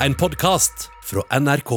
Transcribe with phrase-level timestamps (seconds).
[0.00, 1.70] en podkast fra NRK.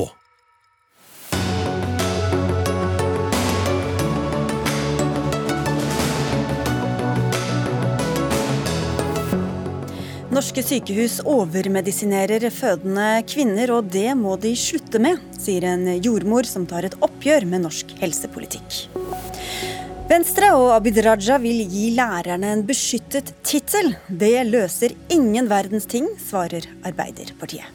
[10.30, 16.68] Norske sykehus overmedisinerer fødende kvinner, og det må de slutte med, sier en jordmor som
[16.68, 18.84] tar et oppgjør med norsk helsepolitikk.
[20.10, 23.92] Venstre og Abid Raja vil gi lærerne en beskyttet tittel.
[24.10, 27.70] Det løser ingen verdens ting, svarer Arbeiderpartiet.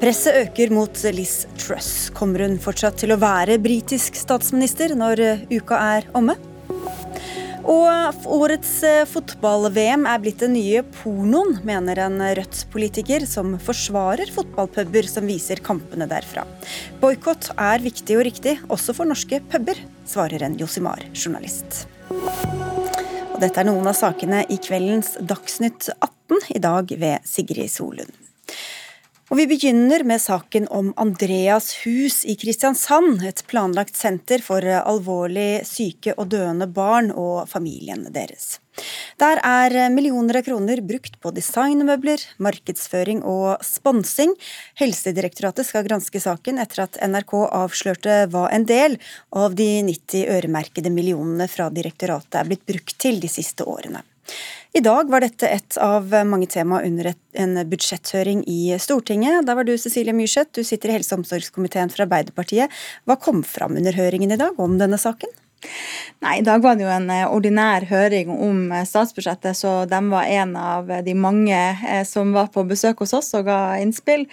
[0.00, 2.10] Presset øker mot Liz Truss.
[2.18, 6.34] Kommer hun fortsatt til å være britisk statsminister når uka er omme?
[7.68, 15.08] Og årets eh, fotball-VM er blitt den nye pornoen, mener en Rødt-politiker som forsvarer fotballpuber
[15.10, 16.46] som viser kampene derfra.
[17.02, 19.78] Boikott er viktig og riktig, også for norske puber,
[20.08, 21.84] svarer en Josimar-journalist.
[22.10, 28.12] Og dette er noen av sakene i kveldens Dagsnytt 18, i dag ved Sigrid Solund.
[29.30, 33.20] Og Vi begynner med saken om Andreas hus i Kristiansand.
[33.22, 38.58] Et planlagt senter for alvorlig syke og døende barn og familien deres.
[39.22, 44.34] Der er millioner av kroner brukt på designmøbler, markedsføring og sponsing.
[44.82, 48.98] Helsedirektoratet skal granske saken etter at NRK avslørte hva en del
[49.30, 54.02] av de 90 øremerkede millionene fra direktoratet er blitt brukt til de siste årene.
[54.72, 57.10] I dag var dette et av mange tema under
[57.42, 59.42] en budsjetthøring i Stortinget.
[59.48, 62.70] Da var du Cecilie Myrseth, du sitter i helse- og omsorgskomiteen for Arbeiderpartiet.
[63.02, 65.34] Hva kom fram under høringen i dag om denne saken?
[66.20, 70.00] Nei, I dag var det jo en eh, ordinær høring om eh, statsbudsjettet, så de
[70.12, 74.26] var en av de mange eh, som var på besøk hos oss og ga innspill.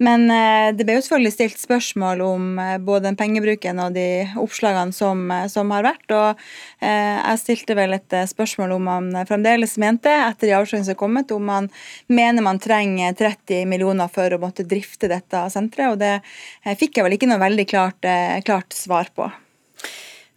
[0.00, 4.24] Men eh, det ble jo selvfølgelig stilt spørsmål om eh, både den pengebruken og de
[4.40, 6.06] oppslagene som, eh, som har vært.
[6.16, 6.46] Og
[6.80, 11.34] jeg stilte vel et spørsmål om man fremdeles mente, etter de avsløringene som er kommet,
[11.36, 11.68] om man
[12.08, 15.92] mener man trenger 30 millioner for å måtte drifte dette senteret.
[15.92, 18.10] Og det fikk jeg vel ikke noe veldig klart,
[18.48, 19.28] klart svar på.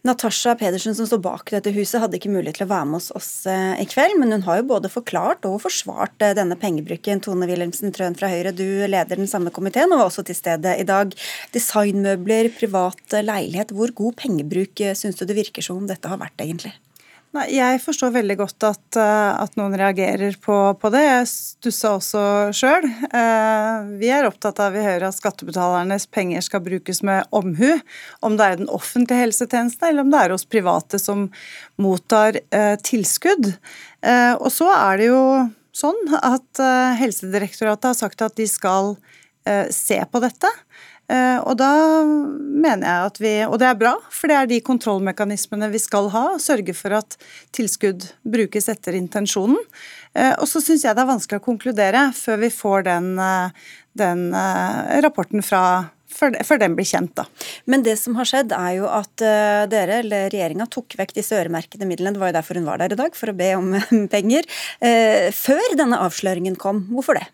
[0.04, 3.06] Natasha Pedersen som står bak dette huset, hadde ikke mulighet til å være med hos
[3.16, 7.22] oss eh, i kveld, men hun har jo både forklart og forsvart eh, denne pengebruken.
[7.24, 10.76] Tone Wilhelmsen Trøen fra Høyre, du leder den samme komiteen og var også til stede
[10.76, 11.16] i dag.
[11.56, 13.72] Designmøbler, privat leilighet.
[13.72, 16.74] Hvor god pengebruk eh, syns du det virker som om dette har vært, egentlig?
[17.34, 21.00] Nei, jeg forstår veldig godt at, eh, at noen reagerer på, på, det.
[21.02, 22.20] Jeg stussa også
[22.54, 22.84] sjøl.
[22.86, 27.72] Eh, vi er opptatt av i Høyre at skattebetalernes penger skal brukes med omhu.
[28.22, 31.26] Om det er den offentlige helsetjenesten eller om det er hos private som
[31.82, 33.56] mottar eh, tilskudd.
[34.38, 35.20] og så er det jo
[35.74, 36.60] sånn at
[37.00, 38.92] Helsedirektoratet har sagt at de skal
[39.72, 40.50] se på dette.
[41.14, 41.70] Eh, og da
[42.04, 46.10] mener jeg at vi Og det er bra, for det er de kontrollmekanismene vi skal
[46.14, 46.26] ha.
[46.42, 47.18] Sørge for at
[47.54, 49.58] tilskudd brukes etter intensjonen.
[50.14, 53.68] Eh, og så syns jeg det er vanskelig å konkludere før vi får den, eh,
[53.94, 54.30] den
[55.04, 57.14] rapporten fra før, den blir kjent.
[57.14, 57.24] da.
[57.66, 61.86] Men det som har skjedd er jo at dere, eller regjeringa, tok vekk disse øremerkede
[61.90, 62.14] midlene.
[62.14, 63.74] Det var jo derfor hun var der i dag, for å be om
[64.14, 64.46] penger.
[65.34, 66.86] Før denne avsløringen kom.
[66.94, 67.26] Hvorfor det?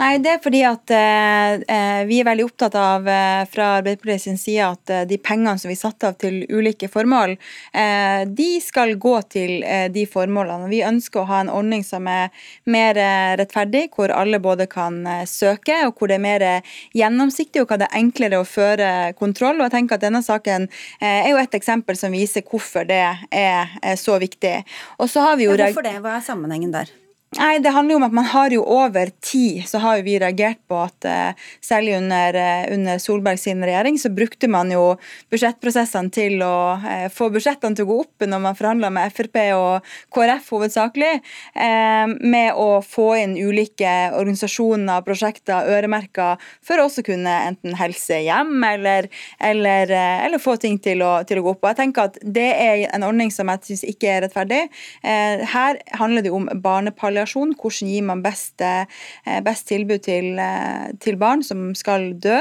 [0.00, 4.22] Nei, det er fordi at eh, eh, vi er veldig opptatt av eh, fra Arbeiderpartiet
[4.22, 7.34] sin side at eh, de pengene som vi satte av til ulike formål,
[7.76, 10.70] eh, de skal gå til eh, de formålene.
[10.72, 12.32] Vi ønsker å ha en ordning som er
[12.64, 12.96] mer
[13.36, 16.44] rettferdig, hvor alle både kan søke, og hvor det er mer
[16.96, 18.88] gjennomsiktig og hvor det er enklere å føre
[19.20, 19.60] kontroll.
[19.60, 20.70] Og jeg tenker at Denne saken
[21.04, 24.56] er jo et eksempel som viser hvorfor det er så viktig.
[24.96, 25.54] Og så har vi jo...
[25.58, 25.98] Ja, hvorfor det?
[26.00, 26.88] Hva er sammenhengen der?
[27.38, 30.16] Nei, Det handler jo om at man har jo over tid så har jo vi
[30.18, 34.96] reagert på at uh, særlig under, uh, under Solberg sin regjering så brukte man jo
[35.30, 39.38] budsjettprosessene til å uh, få budsjettene til å gå opp når man forhandla med Frp
[39.54, 41.20] og KrF hovedsakelig,
[41.54, 46.32] med å få inn ulike organisasjoner prosjekter øremerka
[46.66, 49.06] for å også kunne enten helse hjem eller,
[49.38, 51.62] eller, eller få ting til å, til å, gå opp.
[51.62, 54.60] Og jeg tenker at Det er en ordning som jeg syns ikke er rettferdig.
[55.02, 57.54] her handler det om barnepalliasjon palliasjon.
[57.56, 58.86] Hvordan gir man best, eh,
[59.42, 62.40] best tilbud til, eh, til, barn som skal dø.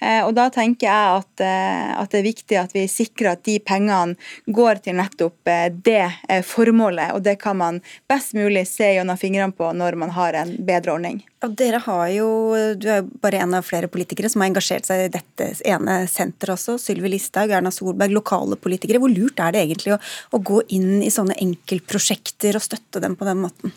[0.00, 3.58] Eh, og Da tenker jeg at, at, det er viktig at vi sikrer at de
[3.58, 4.16] pengene
[4.46, 5.34] går til nettopp
[5.82, 6.10] det
[6.44, 7.12] formålet.
[7.14, 10.92] Og det kan man best mulig se gjennom fingrene på når man har en bedre
[10.92, 11.22] ordning.
[11.42, 12.28] Og dere har jo,
[12.76, 16.06] Du er jo bare en av flere politikere som har engasjert seg i dette ene
[16.06, 16.76] senteret også.
[16.78, 19.00] Sylvi Listhaug, Erna Solberg, lokale politikere.
[19.00, 20.00] Hvor lurt er det egentlig å,
[20.36, 23.72] å gå inn i sånne enkeltprosjekter og støtte dem på den måten?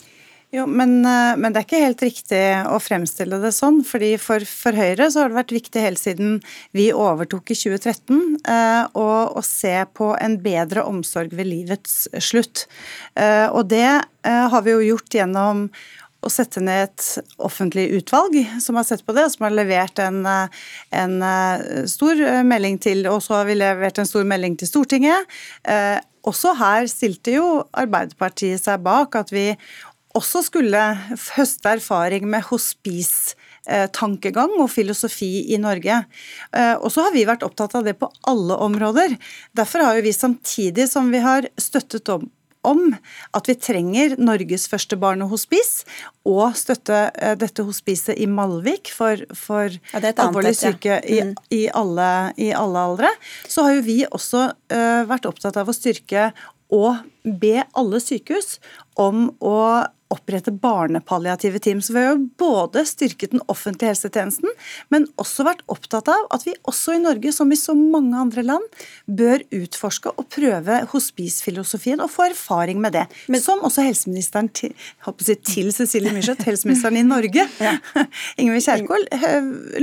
[0.54, 3.80] Jo, men, eh, men, det er ikke helt riktig å fremstille det sånn.
[3.86, 6.36] fordi for, for, Høyre så har det vært viktig helt siden
[6.76, 8.20] vi overtok i 2013
[8.52, 12.68] eh, å, å, se på en bedre omsorg ved livets slutt.
[13.18, 15.66] Eh, og det eh, har vi jo gjort gjennom
[16.24, 17.08] å sette ned et
[17.42, 21.16] offentlig utvalg som har sett på det, og som har levert en, en
[21.90, 25.28] stor melding til Og så har vi levert en stor melding til Stortinget.
[26.24, 29.50] Også her stilte jo Arbeiderpartiet seg bak at vi
[30.14, 30.82] også skulle
[31.36, 33.34] høste erfaring med hospice
[33.96, 36.02] tankegang og filosofi i Norge.
[36.84, 39.14] Og så har vi vært opptatt av det på alle områder.
[39.56, 42.26] Derfor har jo vi samtidig som vi har støttet om
[42.64, 42.94] om
[43.36, 45.84] at vi trenger Norges første barnehospice
[46.28, 51.34] og støtte eh, dette hospicet i Malvik for, for ja, alvorlig syke i, mm.
[51.54, 52.10] i, alle,
[52.40, 53.12] i, alle, aldre.
[53.48, 56.30] Så har jo vi også uh, vært opptatt av å styrke
[56.74, 58.58] og be alle sykehus
[59.00, 59.58] om å
[60.14, 61.82] opprette barnepalliative team.
[61.82, 64.52] Så vi har jo både styrket den offentlige helsetjenesten,
[64.94, 68.44] men også vært opptatt av at vi også i Norge, som i så mange andre
[68.46, 73.04] land, bør utforske og prøve hospicefilosofien og få erfaring med det.
[73.28, 74.74] Men, som også helseministeren til,
[75.20, 77.76] si, til Cecilie Myrseth, helseministeren i Norge, ja.
[78.40, 79.06] Ingvild Kjerkol,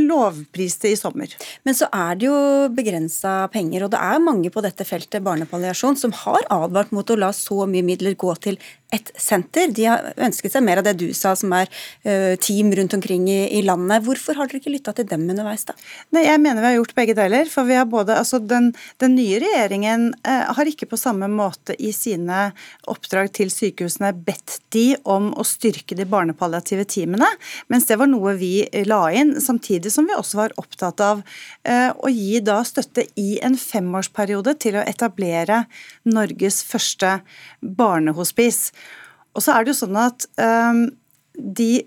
[0.01, 1.31] lovpriste i sommer.
[1.67, 2.37] Men så er det jo
[2.75, 7.19] begrensa penger, og det er mange på dette feltet barnepalliasjon som har advart mot å
[7.19, 8.59] la så mye midler gå til
[8.91, 9.71] et senter.
[9.71, 11.69] De har ønsket seg mer av det du sa, som er
[12.05, 14.05] uh, team rundt omkring i, landet.
[14.05, 15.75] Hvorfor har dere ikke lytta til dem underveis, da?
[16.15, 17.49] Nei, Jeg mener vi har gjort begge deler.
[17.51, 18.71] For vi har både, altså den,
[19.01, 22.51] den nye regjeringen uh, har ikke på samme måte i sine
[22.91, 27.27] oppdrag til sykehusene bedt de om å styrke de barnepalliative teamene,
[27.71, 31.21] mens det var noe vi la inn, samtidig som vi også var opptatt av
[31.67, 35.65] å gi da støtte i en femårsperiode til å etablere
[36.07, 37.19] Norges første
[37.61, 38.71] barnehospice.
[39.35, 40.85] Og så er det jo sånn at um,
[41.35, 41.85] de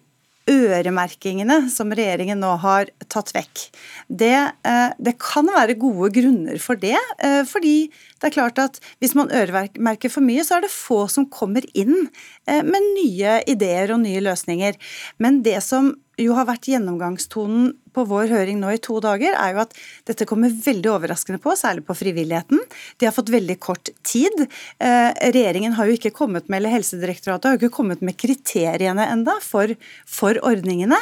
[0.51, 3.63] øremerkingene som regjeringen nå har tatt vekk,
[4.09, 4.37] det,
[4.67, 6.99] uh, det, kan være gode grunner for det.
[7.23, 7.91] Uh, fordi
[8.25, 11.67] det er klart at hvis man øremerker for mye, så er det få som kommer
[11.77, 14.81] inn uh, med nye ideer og nye løsninger.
[15.21, 19.55] Men det som jo har vært gjennomgangstonen på vår høring nå i to dager, er
[19.55, 19.75] jo at
[20.09, 22.63] dette kommer veldig overraskende på, særlig på frivilligheten.
[22.99, 24.47] De har fått veldig kort tid.
[24.83, 29.07] Eh, regjeringen har jo ikke kommet med, eller Helsedirektoratet har jo ikke kommet med kriteriene
[29.13, 29.71] enda for,
[30.11, 30.99] for ordningene.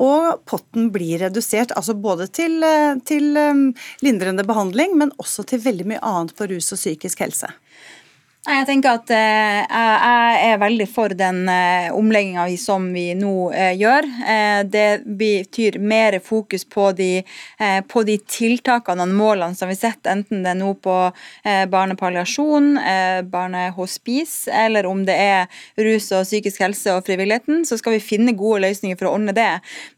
[0.00, 3.64] Og potten blir redusert, altså både til, eh, til eh,
[4.04, 7.46] lindrende behandling, men også til veldig mye annet på rus og psykisk helse.
[8.44, 13.70] Jeg tenker at eh, jeg er veldig for den eh, omlegginga som vi nå eh,
[13.80, 14.04] gjør.
[14.68, 17.22] Det betyr mer fokus på de,
[17.88, 20.94] på de, tiltakene og målene som vi setter, enten det er nå på
[21.72, 27.96] barnepalliasjon, eh, barnehospice, eller om det er rus og psykisk helse og frivilligheten, så skal
[27.96, 29.48] vi finne gode løsninger for å ordne det.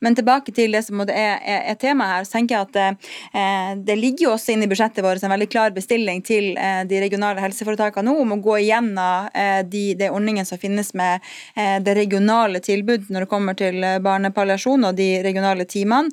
[0.05, 3.99] Men tilbake til det som er, er, er temaet her, så tenker jeg at det
[3.99, 8.07] ligger jo også inne i budsjettet vårt en veldig klar bestilling til de regionale helseforetakene
[8.11, 11.25] nå om å gå igjennom eh, de, de ordningene som finnes med
[11.55, 16.13] eh, det regionale tilbud når det kommer til eh, barnepalliasjon og de regionale teamene,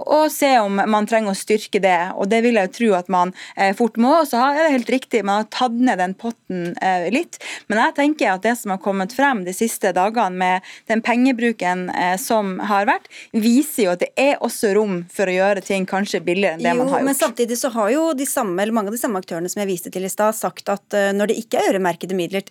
[0.00, 2.12] og se om man trenger å styrke det.
[2.20, 3.32] Og det vil jeg jo tro at man
[3.76, 4.12] fort må.
[4.28, 6.74] Så er det helt riktig, man har tatt ned den potten
[7.12, 7.38] litt.
[7.70, 11.88] Men jeg tenker at det som har kommet frem de siste dagene med den pengebruken
[12.22, 16.22] som har vært, viser jo at det er også rom for å gjøre ting kanskje
[16.24, 17.10] billigere enn det jo, man har gjort.
[17.10, 19.72] Men samtidig så har jo de samme, eller mange av de samme aktørene som jeg
[19.72, 22.44] viste til i stad, sagt at når det ikke er øremerkede midler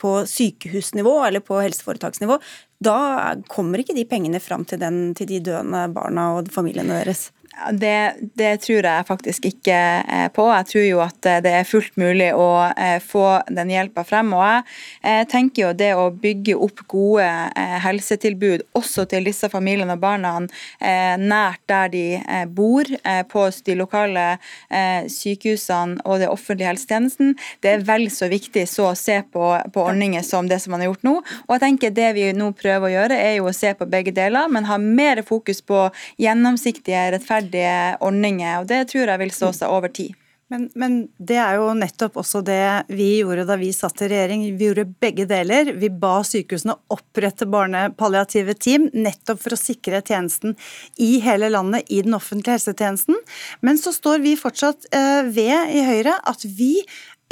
[0.00, 2.38] på sykehusnivå eller på helseforetaksnivå,
[2.84, 7.28] da kommer ikke de pengene fram til, den, til de døende barna og familiene deres.
[7.72, 10.44] Det, det, tror jeg faktisk ikke eh, på.
[10.52, 14.30] Jeg tror jo at eh, det er fullt mulig å eh, få den hjelpa frem.
[14.36, 14.44] Og
[15.02, 17.26] jeg tenker jo det å bygge opp gode
[17.82, 20.30] helsetilbud også til disse familiene og barna
[21.18, 22.02] nært der de
[22.54, 22.86] bor,
[23.30, 24.24] på de lokale
[25.10, 27.34] sykehusene og det offentlige helsetjenesten,
[27.64, 30.84] det er vel så viktig så å se på, på ordninger som det som man
[30.84, 31.14] har gjort nå.
[31.46, 34.14] Og jeg tenker det vi nå prøver å gjøre, er jo å se på begge
[34.16, 35.86] deler, men ha mer fokus på
[36.20, 38.60] gjennomsiktige, rettferdige rettferdige ordninger.
[38.60, 40.14] og Det tror jeg vil stå seg over tid.
[40.50, 44.56] Men, men, det er jo nettopp også det vi gjorde da vi satt i regjering.
[44.56, 45.74] Vi gjorde begge deler.
[45.76, 50.56] Vi ba sykehusene opprette barnepalliative team, nettopp for å sikre tjenesten
[50.96, 53.20] i hele landet, i den offentlige helsetjenesten.
[53.60, 56.78] Men så står vi fortsatt eh, ved i Høyre at vi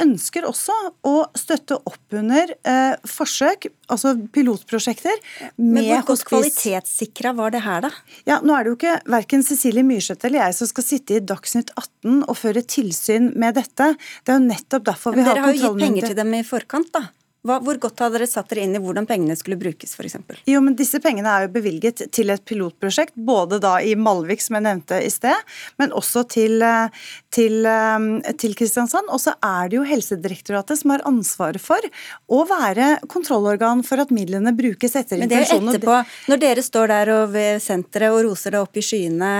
[0.03, 0.75] ønsker også
[1.07, 5.17] å støtte opp under eh, forsøk, altså pilotprosjekter,
[5.57, 7.91] med Men hvor godt kvalitetssikra var det her, da?
[8.29, 11.23] Ja, Nå er det jo ikke verken Cecilie Myrseth eller jeg som skal sitte i
[11.33, 13.93] Dagsnytt 18 og føre tilsyn med dette.
[14.23, 15.43] Det er jo nettopp derfor vi har kontrollmyndighet.
[15.43, 17.07] Dere har jo gitt penger til dem i forkant, da?
[17.45, 20.17] Hva, hvor godt hadde dere satt dere inn i hvordan pengene skulle brukes, f.eks.?
[20.49, 24.57] Jo, men disse pengene er jo bevilget til et pilotprosjekt, både da i Malvik, som
[24.57, 26.89] jeg nevnte i sted, men også til, eh,
[27.31, 29.11] til, eh, til Kristiansand.
[29.13, 31.79] Og så er det jo Helsedirektoratet som har ansvaret for
[32.27, 36.65] å være kontrollorgan for at midlene brukes etter men det er jo etterpå, Når dere
[36.65, 39.31] står der og ved senteret og roser det opp i skyene,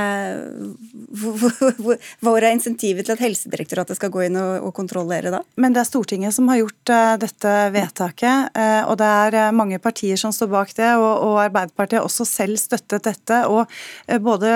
[2.21, 5.43] hvor er insentivet til at Helsedirektoratet skal gå inn og, og kontrollere da?
[5.57, 8.55] Men det er Stortinget som har gjort uh, dette vedtaket vedtaket.
[8.57, 12.25] Eh, og det er eh, mange partier som står bak det, og, Arbeiderpartiet har også
[12.27, 13.43] selv støttet dette.
[13.47, 13.65] Og
[14.07, 14.51] eh, både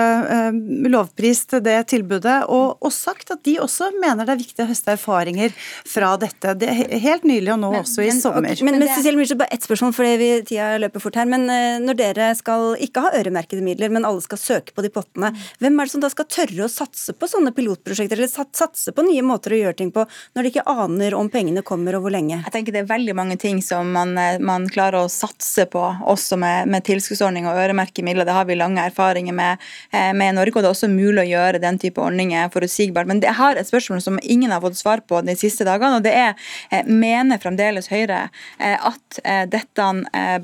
[0.92, 4.94] lovprist det tilbudet og, og, sagt at de også mener det er viktig å høste
[4.96, 5.54] erfaringer
[5.88, 6.54] fra dette.
[6.58, 6.68] Det
[7.02, 8.52] helt nylig og nå men, også i men, sommer.
[8.52, 11.28] Okay, men, men Cecilie Myrseth, bare ett spørsmål, fordi vi, tida løper fort her.
[11.30, 11.48] Men
[11.82, 15.78] når dere skal ikke ha øremerkede midler, men alle skal søke på de pottene, hvem
[15.80, 19.24] er det som da skal tørre å satse på sånne pilotprosjekter, eller satse på nye
[19.26, 20.04] måter å gjøre ting på,
[20.36, 22.42] når de ikke aner om pengene kommer og hvor lenge?
[22.42, 25.82] Jeg tenker det er veldig mange ting som man, eh, man klarer å satse på,
[26.06, 28.26] også med, med tilskuddsordning og øremerke midler.
[28.28, 29.58] Det har vi lange erfaringer med,
[29.92, 33.06] eh, med i Norge, og det er også mulig å gjøre den type ordninger forutsigbart.
[33.06, 36.06] Men jeg har et spørsmål som ingen har fått svar på de siste dagene, og
[36.06, 36.34] det er
[36.70, 38.28] eh, mener fremdeles Høyre
[38.62, 39.18] at
[39.50, 39.86] dette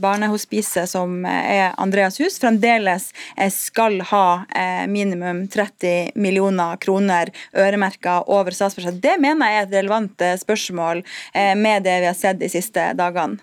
[0.01, 3.09] barnehospiset som er Andreas hus, fremdeles
[3.55, 4.45] skal ha
[4.91, 9.01] minimum 30 millioner kroner øremerka over statsbudsjettet.
[9.03, 11.03] Det mener jeg er et relevant spørsmål
[11.57, 13.43] med det vi har sett de siste siste dagene?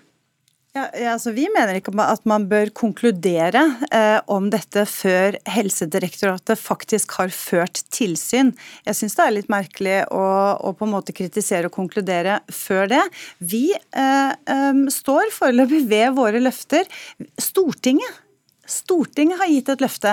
[0.76, 7.14] Ja, altså Vi mener ikke at man bør konkludere eh, om dette før Helsedirektoratet faktisk
[7.16, 8.52] har ført tilsyn.
[8.84, 10.26] Jeg syns det er litt merkelig å,
[10.60, 13.00] å, på en måte kritisere og konkludere før det.
[13.40, 16.84] Vi eh, eh, står foreløpig ved våre løfter.
[17.40, 18.20] Stortinget
[18.66, 20.12] Stortinget har gitt et løfte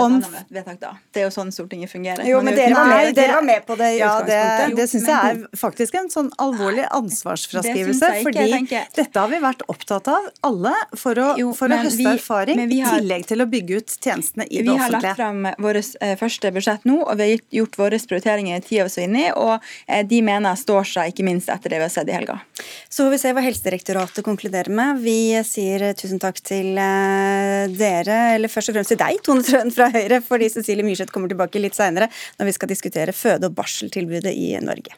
[0.00, 0.18] om
[0.48, 0.92] vedtak, da.
[1.12, 2.24] Det er jo sånn Stortinget fungerer.
[2.26, 4.72] Jo, men dere var, med, dere var med på det i ja, utgangspunktet.
[4.72, 8.10] Det, det syns jeg er faktisk en sånn alvorlig ansvarsfraskrivelse.
[8.12, 12.00] Det fordi dette har vi vært opptatt av, alle, for å, jo, for å høste
[12.00, 14.76] vi, erfaring, i tillegg til å bygge ut tjenestene i det offentlige.
[14.76, 18.58] Vi har lagt fram vårt eh, første budsjett nå, og vi har gjort våre prioriteringer
[18.58, 19.54] i tida vi er inne i, og
[19.86, 22.40] eh, de mener står seg, ikke minst etter det vi har sett i helga.
[22.88, 25.02] Så får vi se hva Helsedirektoratet konkluderer med.
[25.04, 29.46] Vi sier tusen takk til uh, dere dere, eller først og fremst til deg, Tone
[29.46, 33.52] Trøen fra Høyre, fordi Cecilie Myrseth kommer tilbake litt seinere når vi skal diskutere føde-
[33.52, 34.96] og barseltilbudet i Norge.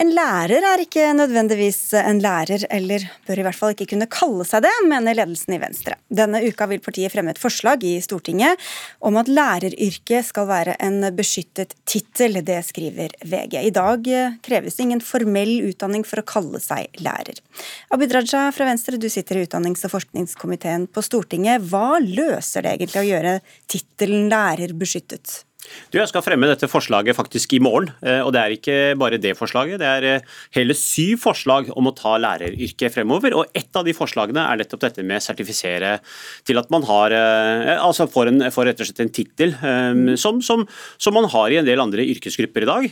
[0.00, 4.46] En lærer er ikke nødvendigvis en lærer, eller bør i hvert fall ikke kunne kalle
[4.48, 5.98] seg det, mener ledelsen i Venstre.
[6.08, 8.56] Denne uka vil partiet fremme et forslag i Stortinget
[9.04, 12.40] om at læreryrket skal være en beskyttet tittel.
[12.40, 13.58] Det skriver VG.
[13.60, 14.08] I dag
[14.46, 17.44] kreves det ingen formell utdanning for å kalle seg lærer.
[17.92, 21.68] Abid Raja fra Venstre, du sitter i utdannings- og forskningskomiteen på Stortinget.
[21.68, 23.38] Hva løser det egentlig å gjøre
[23.68, 25.42] tittelen lærer beskyttet?
[25.90, 27.90] Du, Jeg skal fremme dette forslaget faktisk i morgen.
[28.02, 29.80] Eh, og Det er ikke bare det forslaget.
[29.82, 33.34] Det er eh, hele syv forslag om å ta læreryrket fremover.
[33.34, 35.96] og Ett av de forslagene er nettopp dette med sertifisere
[36.46, 39.56] til at man har, eh, altså får, en, får rett og slett en tittel
[40.20, 40.62] som, som,
[40.98, 42.86] som, man har i en del andre yrkesgrupper i dag.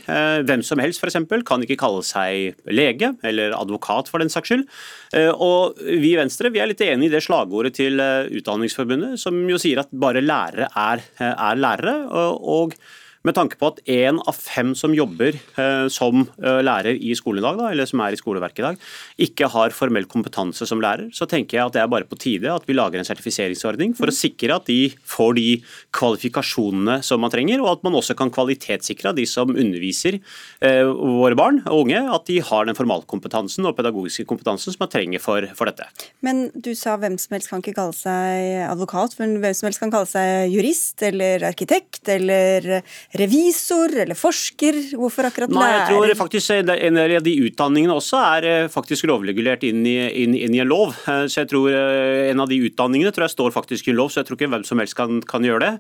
[0.49, 4.51] Hvem som helst for eksempel, kan ikke kalle seg lege eller advokat for den saks
[4.51, 4.65] skyld.
[5.39, 9.61] Og Vi i Venstre vi er litt enig i det slagordet til Utdanningsforbundet, som jo
[9.61, 11.97] sier at bare lærere er, er lærere.
[12.11, 16.99] og og med tanke på at én av fem som jobber eh, som eh, lærer
[16.99, 18.85] i skolen i dag, da, eller som er i skoleverket i dag,
[19.29, 22.53] ikke har formell kompetanse som lærer, så tenker jeg at det er bare på tide
[22.53, 25.47] at vi lager en sertifiseringsordning for å sikre at de får de
[25.97, 30.21] kvalifikasjonene som man trenger, og at man også kan kvalitetssikre de som underviser
[30.65, 34.93] eh, våre barn og unge, at de har den formalkompetansen og pedagogiske kompetansen som man
[34.93, 35.89] trenger for, for dette.
[36.25, 39.83] Men du sa hvem som helst kan ikke kalle seg advokat, men hvem som helst
[39.83, 42.81] kan kalle seg jurist eller arkitekt eller
[43.19, 44.79] revisor eller forsker?
[44.99, 45.61] Hvorfor akkurat lærer?
[45.61, 49.85] Nei, jeg tror faktisk En del av de utdanningene også er eh, faktisk lovregulert inn
[49.89, 50.95] i, inn, inn i, en lov.
[51.09, 53.99] Eh, så jeg tror eh, En av de utdanningene tror jeg står faktisk i en
[54.01, 55.73] lov, så jeg tror ikke hvem som helst kan, kan gjøre det.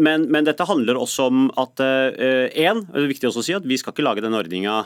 [0.00, 3.66] Men, men, dette handler også om at en, det er viktig også å si at
[3.66, 4.76] vi skal ikke lage denne ordninga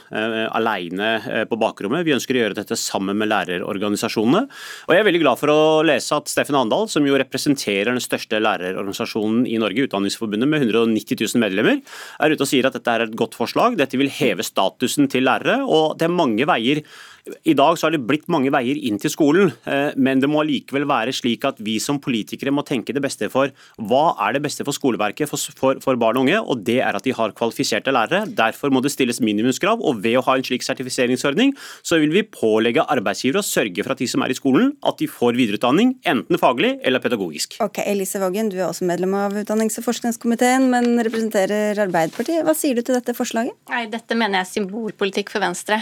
[0.57, 2.05] alene på bakrommet.
[2.07, 4.43] Vi ønsker å gjøre dette sammen med lærerorganisasjonene.
[4.89, 8.03] Og Jeg er veldig glad for å lese at Steffen Andal, som jo representerer den
[8.03, 11.83] største lærerorganisasjonen i Norge, Utdanningsforbundet, med 190 000 medlemmer, medlemmer,
[12.21, 13.77] er ute og sier at dette er et godt forslag.
[13.79, 15.61] Dette vil heve statusen til lærere.
[15.65, 16.83] og Det er mange veier
[17.45, 20.43] i dag så har det blitt mange veier inn til skolen, eh, men det må
[20.47, 24.43] likevel være slik at vi som politikere må tenke det beste for hva er det
[24.45, 27.35] beste for skoleverket for, for, for barn og unge, og det er at de har
[27.37, 28.27] kvalifiserte lærere.
[28.27, 31.55] Derfor må det stilles minimumskrav, og ved å ha en slik sertifiseringsordning,
[31.87, 35.01] så vil vi pålegge arbeidsgivere å sørge for at de som er i skolen, at
[35.01, 37.59] de får videreutdanning, enten faglig eller pedagogisk.
[37.65, 42.45] Ok, Elise Vågen, du er også medlem av utdannings- og forskningskomiteen, men representerer Arbeiderpartiet.
[42.47, 43.57] Hva sier du til dette forslaget?
[43.71, 45.81] Nei, Dette mener jeg er symbolpolitikk for Venstre.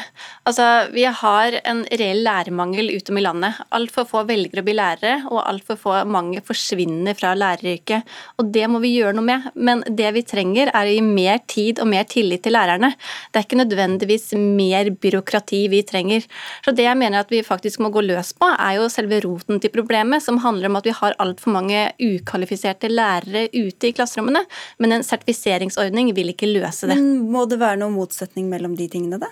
[0.49, 1.38] Altså, Vi har
[1.69, 3.59] en reell lærermangel ute om i landet.
[3.75, 8.07] Altfor få velger å bli lærere, og altfor få mange forsvinner fra læreryrket.
[8.39, 9.49] Og Det må vi gjøre noe med.
[9.55, 12.93] Men det vi trenger er å gi mer tid og mer tillit til lærerne.
[13.31, 16.27] Det er ikke nødvendigvis mer byråkrati vi trenger.
[16.65, 19.61] Så Det jeg mener at vi faktisk må gå løs på, er jo selve roten
[19.61, 24.45] til problemet, som handler om at vi har altfor mange ukvalifiserte lærere ute i klasserommene.
[24.79, 26.97] Men en sertifiseringsordning vil ikke løse det.
[26.97, 29.29] Men Må det være noen motsetning mellom de tingene, da?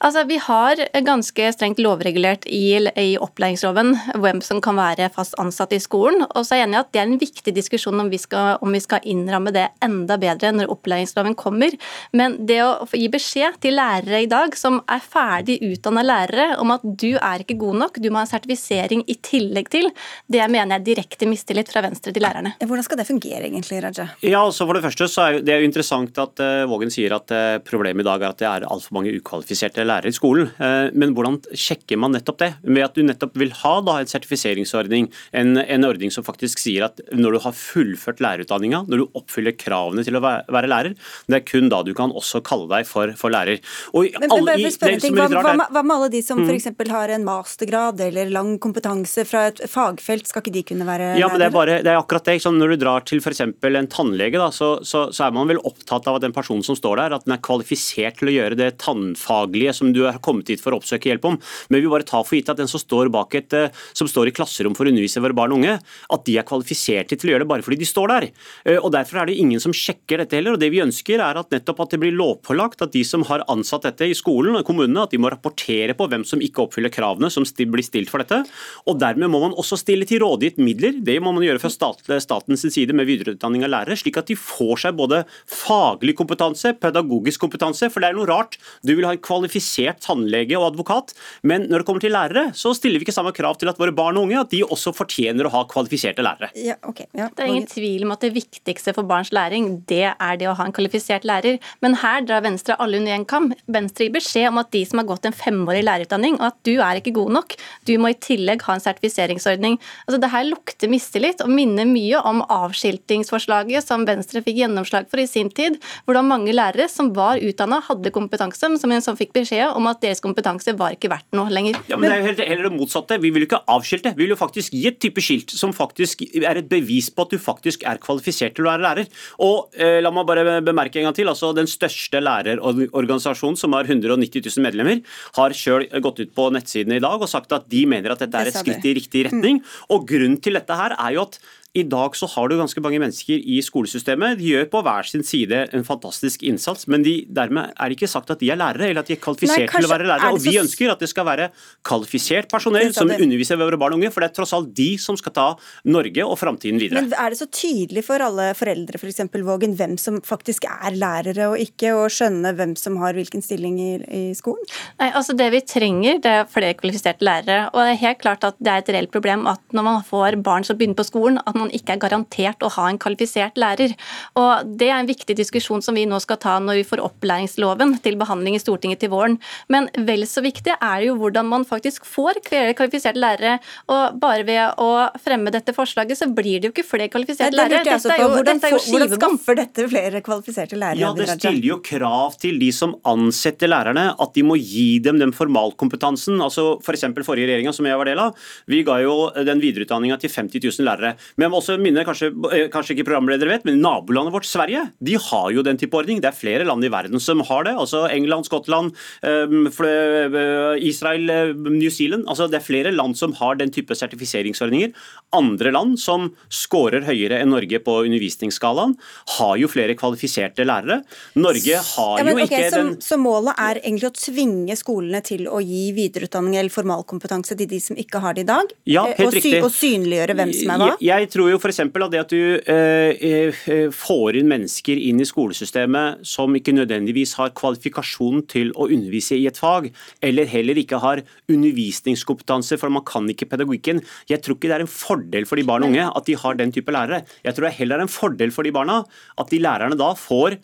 [0.00, 5.74] Altså, Vi har ganske strengt lovregulert i, i opplæringsloven hvem som kan være fast ansatt
[5.74, 6.26] i skolen.
[6.30, 8.58] og så er jeg enig i at Det er en viktig diskusjon om vi, skal,
[8.62, 11.74] om vi skal innramme det enda bedre når opplæringsloven kommer.
[12.12, 16.74] Men det å gi beskjed til lærere i dag som er ferdig utdanna lærere om
[16.74, 19.90] at du er ikke god nok, du må ha en sertifisering i tillegg til,
[20.30, 22.54] det mener jeg er direkte mistillit fra Venstre til lærerne.
[22.60, 24.08] Hvordan skal det fungere egentlig, Raja?
[24.22, 27.30] Ja, altså for Det første så er det jo interessant at uh, Vågen sier at
[27.32, 30.50] uh, problemet i dag er at det er altfor mange ukvalifiserte lærere i skolen.
[30.58, 31.23] Uh, men hvordan
[31.56, 32.50] sjekker man nettopp det?
[32.64, 36.86] Med at du nettopp vil ha da en sertifiseringsordning, en, en ordning som faktisk sier
[36.88, 40.96] at når du har fullført lærerutdanninga, når du oppfyller kravene til å være, lærer,
[41.30, 43.60] det er kun da du kan også kalle deg for, for lærer.
[43.94, 46.50] Og men, alle, men, men, ting, hva, hva, hva, med alle de som mm.
[46.50, 46.70] f.eks.
[46.94, 51.28] har en mastergrad eller lang kompetanse fra et fagfelt, skal ikke de kunne være ja,
[51.30, 52.38] men det er, bare, det er akkurat det.
[52.44, 53.42] Sånn, når du drar til f.eks.
[53.44, 56.76] en tannlege, da, så, så, så, er man vel opptatt av at den personen som
[56.78, 60.50] står der, at den er kvalifisert til å gjøre det tannfaglige som du har kommet
[60.52, 61.38] hit for å oppsøke hjelp om.
[61.70, 64.30] Men vi bare tar for gitt at den som står bak et, eh, som står
[64.30, 67.34] i klasserom for å undervise våre barn og unge, at de er kvalifiserte til å
[67.34, 68.28] gjøre det bare fordi de står der.
[68.66, 70.54] Eh, og Derfor er det ingen som sjekker dette heller.
[70.54, 73.44] og Det vi ønsker er at nettopp at det blir lovpålagt at de som har
[73.48, 76.92] ansatt dette i skolen og kommunene, at de må rapportere på hvem som ikke oppfyller
[76.94, 78.44] kravene som blir stilt for dette.
[78.86, 80.96] Og Dermed må man også stille til rådighet midler.
[81.04, 81.72] Det må man gjøre fra
[82.20, 87.42] statens side med videreutdanning av lærere, slik at de får seg både faglig kompetanse, pedagogisk
[87.44, 87.90] kompetanse.
[87.92, 88.56] For det er noe rart.
[88.86, 91.03] Du vil ha en kvalifisert tannlege og advokat,
[91.42, 93.94] men når det kommer til lærere, så stiller vi ikke samme krav til at våre
[93.94, 96.50] barn og unge at de også fortjener å ha kvalifiserte lærere.
[96.56, 97.08] Ja, okay.
[97.16, 97.28] ja.
[97.34, 100.56] Det er ingen tvil om at det viktigste for barns læring, det er det å
[100.58, 101.58] ha en kvalifisert lærer.
[101.84, 103.50] Men her drar Venstre alle under én kam.
[103.70, 106.74] Venstre gir beskjed om at de som har gått en femårig lærerutdanning, og at du
[106.76, 107.56] er ikke god nok,
[107.88, 109.78] du må i tillegg ha en sertifiseringsordning.
[110.06, 115.22] Altså, det her lukter mistillit og minner mye om avskiltingsforslaget som Venstre fikk gjennomslag for
[115.22, 119.34] i sin tid, hvordan mange lærere som var utdanna, hadde kompetanse, men som, som fikk
[119.36, 121.78] beskjed om at deres kompetanse var ikke verdt noe lenger.
[121.90, 123.18] Ja, men Det er jo heller det motsatte.
[123.22, 124.14] Vi vil jo ikke avskilte.
[124.16, 127.34] Vi vil jo faktisk gi et type skilt som faktisk er et bevis på at
[127.34, 129.10] du faktisk er kvalifisert til å være lærer.
[129.44, 133.88] Og eh, la meg bare bemerke en gang til, altså Den største lærerorganisasjonen, som har
[133.88, 135.02] 190 000 medlemmer,
[135.38, 138.40] har sjøl gått ut på nettsiden i dag og sagt at de mener at dette
[138.40, 139.62] er et skritt i riktig retning.
[139.92, 141.38] Og Grunnen til dette her er jo at
[141.74, 144.38] i dag så har du ganske mange mennesker i skolesystemet.
[144.38, 148.10] De gjør på hver sin side en fantastisk innsats, men de, dermed er det ikke
[148.10, 150.30] sagt at de er lærere, eller at de er kvalifisert Nei, til å være lærere.
[150.36, 151.48] Og vi ønsker at det skal være
[151.86, 155.18] kvalifisert personell som underviser våre barn og unge, for det er tross alt de som
[155.18, 155.46] skal ta
[155.90, 157.02] Norge og framtiden videre.
[157.02, 159.24] Men er det så tydelig for alle foreldre f.eks.
[159.34, 163.42] For Vågen, hvem som faktisk er lærere og ikke, og skjønne hvem som har hvilken
[163.42, 164.62] stilling i, i skolen?
[165.02, 167.66] Nei, altså Det vi trenger, det er flere kvalifiserte lærere.
[167.74, 170.38] Og det er helt klart at det er et reelt problem at når man får
[170.46, 173.58] barn som begynner på skolen, at man man ikke er garantert å ha en kvalifisert
[173.60, 173.94] lærer.
[174.40, 177.96] Og Det er en viktig diskusjon som vi nå skal ta når vi får opplæringsloven
[178.04, 179.38] til behandling i Stortinget til våren.
[179.72, 183.58] Men vel så viktig er jo hvordan man faktisk får flere kvalifiserte lærere.
[183.92, 187.84] Og bare ved å fremme dette forslaget, så blir det jo ikke flere kvalifiserte lærere.
[187.84, 191.02] Dette er jo, hvordan, dette er jo hvordan skaffer dette flere kvalifiserte lærere?
[191.02, 195.20] Ja, Det stiller jo krav til de som ansetter lærerne, at de må gi dem
[195.22, 196.40] den formalkompetansen.
[196.44, 197.06] Altså F.eks.
[197.14, 198.38] For forrige regjeringa, som jeg var del av,
[198.70, 199.14] vi ga jo
[199.46, 201.14] den videreutdanninga til 50 000 lærere.
[201.40, 205.50] Men også minne, kanskje, eh, kanskje ikke programledere vet, men nabolandet vårt Sverige de har
[205.54, 206.20] jo den type ordning.
[206.20, 207.74] Det er flere land i verden som har det.
[207.74, 212.26] altså England, Skottland, ehm, eh, Israel, eh, New Zealand.
[212.26, 214.92] altså Det er flere land som har den type sertifiseringsordninger.
[215.32, 218.96] Andre land som scorer høyere enn Norge på undervisningsskalaen,
[219.38, 221.02] har jo flere kvalifiserte lærere.
[221.36, 224.76] Norge har ja, men, jo okay, ikke så, den Så målet er egentlig å tvinge
[224.76, 228.74] skolene til å gi videreutdanning eller formalkompetanse til de som ikke har det i dag?
[228.86, 229.62] Ja, helt og, riktig.
[229.64, 230.90] Og synliggjøre hvem som er hva?
[231.00, 231.80] Jeg, jeg tror tror jo f.eks.
[231.84, 237.34] at det at du eh, eh, får inn mennesker inn i skolesystemet som ikke nødvendigvis
[237.36, 239.90] har kvalifikasjon til å undervise i et fag,
[240.24, 241.20] eller heller ikke har
[241.52, 244.00] undervisningskompetanse, for man kan ikke pedagogikken.
[244.30, 246.56] Jeg tror ikke det er en fordel for de barn og unge at de har
[246.60, 247.24] den type lærere.
[247.44, 249.02] Jeg tror det heller er en fordel for de barna
[249.40, 250.56] at de lærerne da får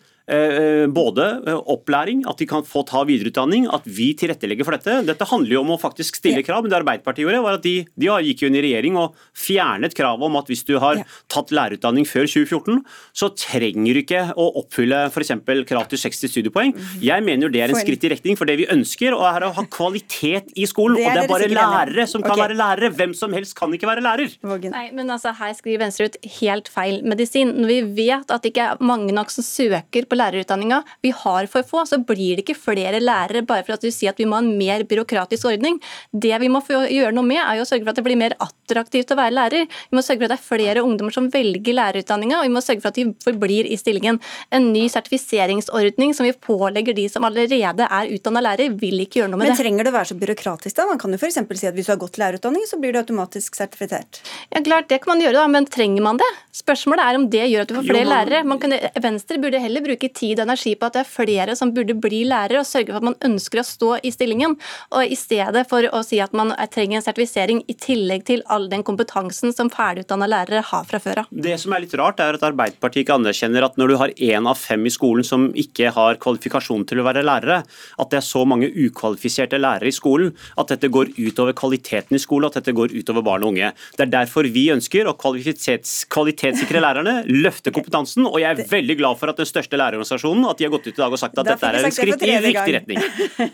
[0.91, 5.01] både eh, opplæring, at de kan få ta videreutdanning, at vi tilrettelegger for dette.
[5.07, 6.63] Dette handler jo om å faktisk stille krav.
[6.63, 9.95] men Det Arbeiderpartiet gjorde, var at de, de gikk jo inn i regjering og fjernet
[9.97, 12.81] kravet om at hvis du har tatt lærerutdanning før 2014,
[13.17, 15.33] så trenger du ikke å oppfylle f.eks.
[15.69, 16.75] krav til 60 studiepoeng.
[16.75, 17.01] Mhm.
[17.05, 19.53] Jeg mener det er en skritt i retning for det vi ønsker, og er å
[19.57, 20.99] ha kvalitet i skolen.
[21.01, 22.91] Det og det er bare lærere som kan være lærere.
[22.95, 24.37] Hvem som helst kan ikke være lærer.
[24.71, 27.53] Nei, men altså, Her skriver Venstre ut helt feil medisin.
[27.57, 31.47] Når vi vet at det ikke er mange nok som søker på lærerutdanninga, vi har
[31.51, 34.27] for få, så blir det ikke flere lærere bare for at du sier at vi
[34.29, 35.79] må ha en mer byråkratisk ordning.
[36.11, 38.35] Det vi må gjøre noe med, er jo å sørge for at det blir mer
[38.43, 39.67] attraktivt å være lærer.
[39.91, 42.63] Vi må sørge for at det er flere ungdommer som velger lærerutdanninga, og vi må
[42.65, 44.19] sørge for at de forblir i stillingen.
[44.51, 49.31] En ny sertifiseringsordning som vi pålegger de som allerede er utdanna lærer, vil ikke gjøre
[49.31, 49.63] noe med Men det.
[49.63, 50.87] trenger det å være så byråkratisk da?
[50.89, 51.39] Man kan jo f.eks.
[51.61, 54.21] si at hvis du har gått lærerutdanning, så blir du automatisk sertifisert.
[54.51, 56.27] Ja, klart, Det kan man gjøre, da, men trenger man det?
[56.51, 58.45] Spørsmålet er om det gjør at du får Jo, flere man- lærere.
[58.45, 61.71] Man kan, Venstre burde heller bruke tid og energi på at det er flere som
[61.71, 64.57] burde bli lærere, og sørge for at man ønsker å stå i stillingen.
[64.91, 68.67] Og I stedet for å si at man trenger en sertifisering i tillegg til all
[68.67, 71.25] den kompetansen som ferdigutdanna lærere har fra før av.
[71.31, 74.47] Det som er litt rart, er at Arbeiderpartiet ikke anerkjenner at når du har én
[74.49, 77.63] av fem i skolen som ikke har kvalifikasjon til å være lærere,
[77.97, 82.19] at det er så mange ukvalifiserte lærere i skolen, at dette går utover kvaliteten i
[82.19, 83.71] skolen, at dette går utover barn og unge.
[83.95, 86.05] Det er derfor vi ønsker å kvalitets
[86.41, 90.59] kvalitetssikre lærerne, løfte kompetansen, og jeg er veldig glad for at den største lærerorganisasjonen at
[90.59, 92.37] de har gått ut i dag og sagt at Da dette er en skritt i
[92.47, 93.01] riktig retning.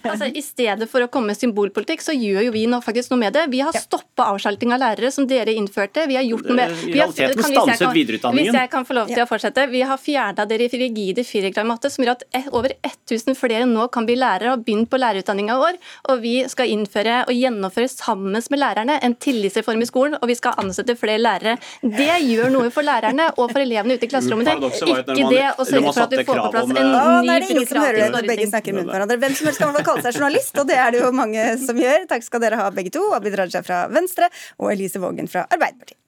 [0.07, 3.21] Altså, I stedet for å komme med symbolpolitikk, så gjør jo vi nå faktisk noe
[3.21, 3.45] med det.
[3.51, 6.05] Vi har stoppa avskilting av lærere, som dere innførte.
[6.09, 8.53] Vi har gjort noe med I vi har- realiteten stanset videreutdanningen.
[8.53, 9.67] Hvis jeg kan få lov til å fortsette.
[9.71, 12.23] Vi har fjerna i rigide matte, som gjør at
[12.53, 15.77] over 1000 flere nå kan bli lærere og har begynt på lærerutdanninga i år.
[16.09, 20.35] Og vi skal innføre og gjennomføre sammen med lærerne en tillitsreform i skolen, og vi
[20.35, 21.57] skal ansette flere lærere.
[21.81, 24.51] Det gjør noe for lærerne og for elevene ute i klasserommet.
[24.53, 28.09] Ikke det å sørge for at du får på plass en eh, ny byråkratisk begge
[28.21, 28.49] ordning.
[28.53, 29.19] snakker i munnen hverandre.
[29.25, 32.09] Hvem som helst kan kalle seg journalist, og det er det jo mange som gjør.
[32.11, 33.07] Takk skal dere ha begge to.
[33.17, 36.01] Abid Raja fra Venstre og Elise Vågen fra Arbeiderpartiet.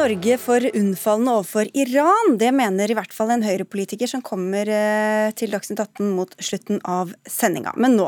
[0.00, 2.38] Norge for unnfallende overfor Iran?
[2.40, 6.80] Det mener i hvert fall en høyrepolitiker som kommer eh, til Dagsnytt 18 mot slutten
[6.88, 7.74] av sendinga.
[7.76, 8.06] Men nå.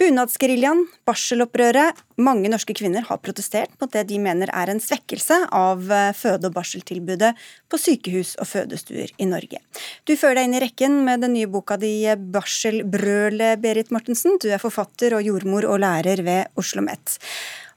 [0.00, 2.00] Bunadsgeriljaen, barselopprøret.
[2.24, 6.48] Mange norske kvinner har protestert mot det de mener er en svekkelse av eh, føde-
[6.48, 7.34] og barseltilbudet
[7.68, 9.60] på sykehus og fødestuer i Norge.
[10.08, 14.40] Du fører deg inn i rekken med den nye boka di 'Barselbrølet', Berit Mortensen.
[14.40, 17.20] Du er forfatter og jordmor og lærer ved Oslo OsloMet.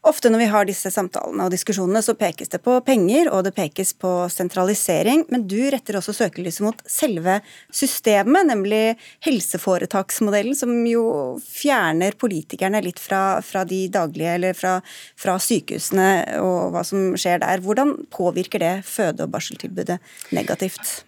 [0.03, 3.53] Ofte når vi har disse samtalene og diskusjonene, så pekes det på penger, og det
[3.55, 7.37] pekes på sentralisering, men du retter også søkelyset mot selve
[7.71, 8.81] systemet, nemlig
[9.23, 11.05] helseforetaksmodellen, som jo
[11.47, 14.75] fjerner politikerne litt fra, fra de daglige, eller fra,
[15.15, 16.09] fra sykehusene
[16.43, 17.63] og hva som skjer der.
[17.63, 20.01] Hvordan påvirker det føde- og barseltilbudet
[20.35, 21.05] negativt?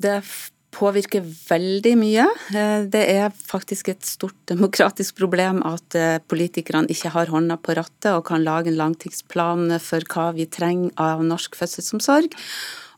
[0.00, 0.22] Det
[0.78, 2.26] påvirker veldig mye.
[2.54, 7.76] Eh, Det er faktisk et stort demokratisk problem at eh, politikerne ikke har hånda på
[7.78, 12.30] rattet og kan lage en langtidsplan for hva vi trenger av norsk fødselsomsorg.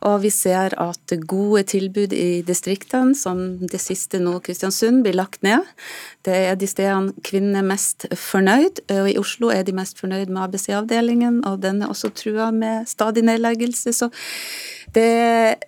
[0.09, 5.43] Og vi ser at gode tilbud i distriktene, som det siste nå Kristiansund, blir lagt
[5.45, 5.67] ned.
[6.25, 10.33] Det er de stedene kvinnene er mest fornøyd, og i Oslo er de mest fornøyd
[10.33, 13.93] med ABC-avdelingen, og den er også trua med stadig nedleggelse.
[13.93, 14.09] Så
[14.97, 15.61] det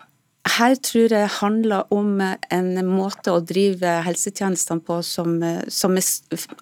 [0.43, 5.37] her tror jeg handler om en måte å drive helsetjenestene på som,
[5.71, 6.09] som er,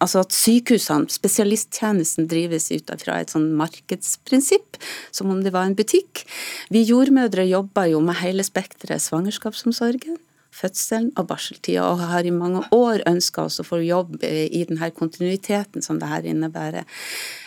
[0.05, 4.77] Altså at sykehusene, spesialisttjenesten, drives ut fra et sånn markedsprinsipp,
[5.17, 6.27] som om det var en butikk.
[6.69, 10.21] Vi jordmødre jobber jo med hele spekteret svangerskapsomsorgen
[10.55, 14.91] fødselen og barseltida, og har i mange år ønska oss å få jobb i denne
[14.97, 16.85] kontinuiteten som det her innebærer.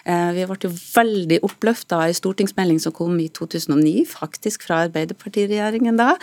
[0.04, 6.00] Vi ble jo veldig oppløfta av en stortingsmelding som kom i 2009, faktisk fra Arbeiderpartiregjeringen
[6.00, 6.16] da,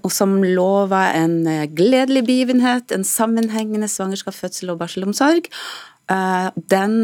[0.00, 1.40] og som lova en
[1.76, 5.50] gledelig begivenhet, en sammenhengende svangerskap, fødsel og barselomsorg.
[6.72, 6.98] Den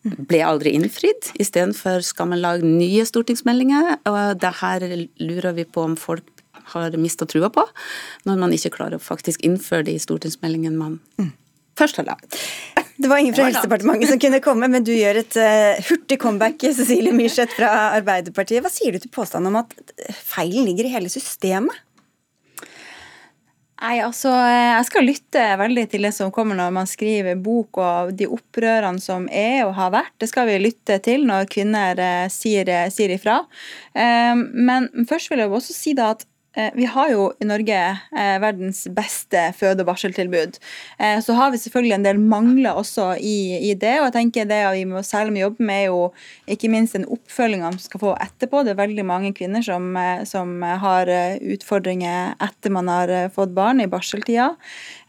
[0.00, 1.26] ble aldri innfridd.
[1.42, 4.86] Istedenfor skal man lage nye stortingsmeldinger, og det her
[5.20, 6.29] lurer vi på om folk
[6.74, 7.66] har mista trua på,
[8.28, 11.32] når man ikke klarer å faktisk innføre det i stortingsmeldingen man mm.
[11.80, 12.40] først har lagd.
[13.00, 16.60] Det var ingen fra Helsedepartementet som kunne komme, men du gjør et uh, hurtig comeback,
[16.76, 18.60] Cecilie Myrseth fra Arbeiderpartiet.
[18.60, 19.72] Hva sier du til påstanden om at
[20.20, 21.86] feilen ligger i hele systemet?
[23.80, 28.10] Nei, altså, Jeg skal lytte veldig til det som kommer når man skriver bok og
[28.12, 30.12] de opprørene som er og har vært.
[30.20, 33.38] Det skal vi lytte til når kvinner sier, sier ifra.
[33.96, 36.29] Men først vil jeg også si da at Eh,
[36.74, 40.58] vi har jo i Norge eh, verdens beste føde- og barseltilbud.
[40.98, 44.00] Eh, så har vi selvfølgelig en del mangler også i, i, det.
[44.00, 46.00] og jeg tenker Det vi må særlig må jobbe med, er jo
[46.50, 48.64] ikke minst den oppfølginga man skal få etterpå.
[48.64, 53.30] Det er veldig mange kvinner som, eh, som, har eh, utfordringer etter man har eh,
[53.30, 54.50] fått barn i barseltida.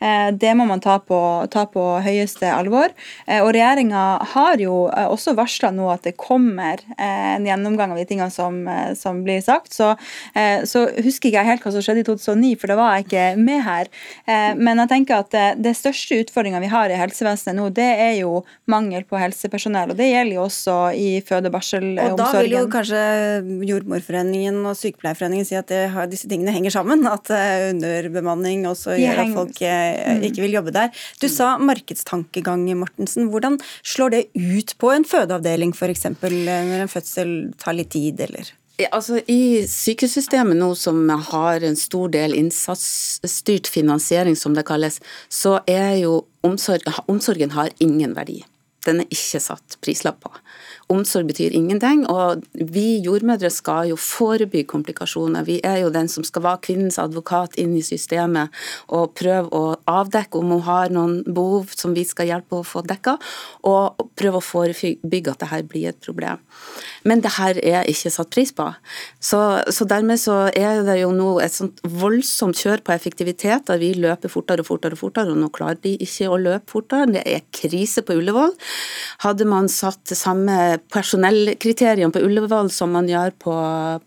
[0.01, 1.17] Det må man ta på,
[1.53, 2.93] ta på høyeste alvor.
[3.31, 8.31] Og Regjeringa har jo også varsla nå at det kommer en gjennomgang av de tingene
[8.33, 8.63] som,
[8.97, 9.75] som blir sagt.
[9.75, 9.93] Så,
[10.33, 13.25] så husker ikke jeg helt hva som skjedde i 2009, for da var jeg ikke
[13.41, 13.89] med her.
[14.25, 17.87] Eh, men jeg tenker at eh, det største utfordringa vi har i helsevesenet nå, det
[18.05, 19.93] er jo mangel på helsepersonell.
[19.93, 22.15] Og det gjelder jo også i føde- og barselomsorgen.
[22.15, 23.03] Og da vil jo kanskje
[23.69, 27.05] Jordmorforeningen og Sykepleierforeningen si at det, disse tingene henger sammen?
[27.09, 29.63] At eh, underbemanning også gjør at folk.
[30.27, 30.93] Ikke vil jobbe der.
[31.21, 33.29] Du sa markedstankegang, Mortensen.
[33.33, 36.07] Hvordan slår det ut på en fødeavdeling f.eks.
[36.21, 38.53] når en fødsel tar litt tid, eller?
[38.89, 44.97] Altså, I sykehussystemet nå som har en stor del innsatsstyrt finansiering, som det kalles,
[45.29, 48.39] så er jo omsorg, omsorgen har ingen verdi.
[48.87, 50.31] Den er ikke satt prislapp på.
[50.91, 55.45] Omsorg betyr ingenting, og vi jordmødre skal jo forebygge komplikasjoner.
[55.47, 58.51] Vi er jo den som skal være kvinnens advokat inn i systemet
[58.91, 62.83] og prøve å avdekke om hun har noen behov som vi skal hjelpe å få
[62.87, 63.17] dekka,
[63.67, 66.41] og prøve å forebygge at dette blir et problem.
[67.07, 68.67] Men det her er ikke satt pris på.
[69.23, 69.39] Så,
[69.73, 73.93] så dermed så er det jo nå et sånt voldsomt kjør på effektivitet, der vi
[73.97, 77.09] løper fortere og fortere og fortere, og nå klarer de ikke å løpe fortere.
[77.15, 78.53] Det er krise på Ullevål.
[79.25, 83.57] Hadde man satt samme personellkriterium på Ullevål som man gjør på,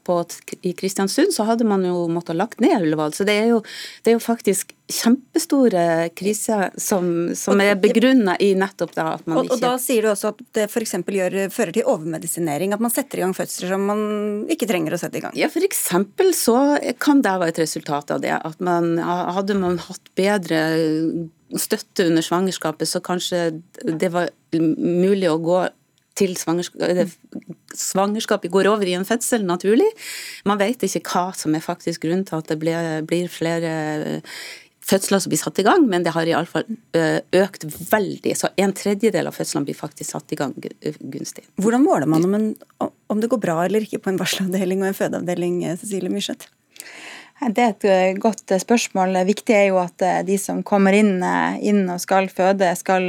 [0.06, 0.20] på,
[0.62, 3.16] i Kristiansund, så hadde man jo måttet lagt ned Ullevål.
[3.16, 3.62] Så det er jo,
[4.04, 9.40] det er jo faktisk kjempestore kriser som, som er begrunna i nettopp da at man
[9.40, 10.92] og, ikke Og da sier du også at det f.eks.
[11.54, 14.02] fører til overmedisinering, at man setter i gang fødsler som man
[14.52, 15.36] ikke trenger å sette i gang?
[15.38, 15.86] Ja, f.eks.
[16.38, 16.58] så
[17.02, 18.34] kan det være et resultat av det.
[18.36, 20.60] At man hadde man hatt bedre
[21.60, 23.46] støtte under svangerskapet, så kanskje
[23.84, 25.64] det var mulig å gå
[26.14, 27.14] til svangerskapet,
[27.74, 29.88] svangerskapet går over i en fødsel naturlig.
[30.46, 33.72] Man vet ikke hva som er faktisk grunnen til at det blir flere
[34.84, 36.66] fødsler som blir satt i gang, men det har iallfall
[37.40, 38.34] økt veldig.
[38.36, 41.46] Så en tredjedel av fødslene blir faktisk satt i gang gunstig.
[41.60, 42.50] Hvordan måler man om, en,
[43.12, 46.50] om det går bra eller ikke på en barselavdeling og en fødeavdeling, Cecilie Myrseth?
[47.34, 49.16] Det er et eh, godt eh, spørsmål.
[49.26, 51.18] Viktig er jo at eh, de som kommer inn,
[51.66, 53.08] inn og skal føde, skal,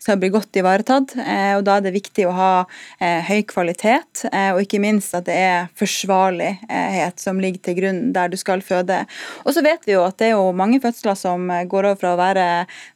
[0.00, 1.12] skal, bli godt ivaretatt.
[1.18, 2.52] og Da er det viktig å ha
[2.98, 8.36] høy kvalitet, og ikke minst at det er forsvarlighet som ligger til grunn der du
[8.40, 9.02] skal føde.
[9.44, 12.14] Og så vet vi jo at det er jo mange fødsler som går over fra
[12.14, 12.46] å være,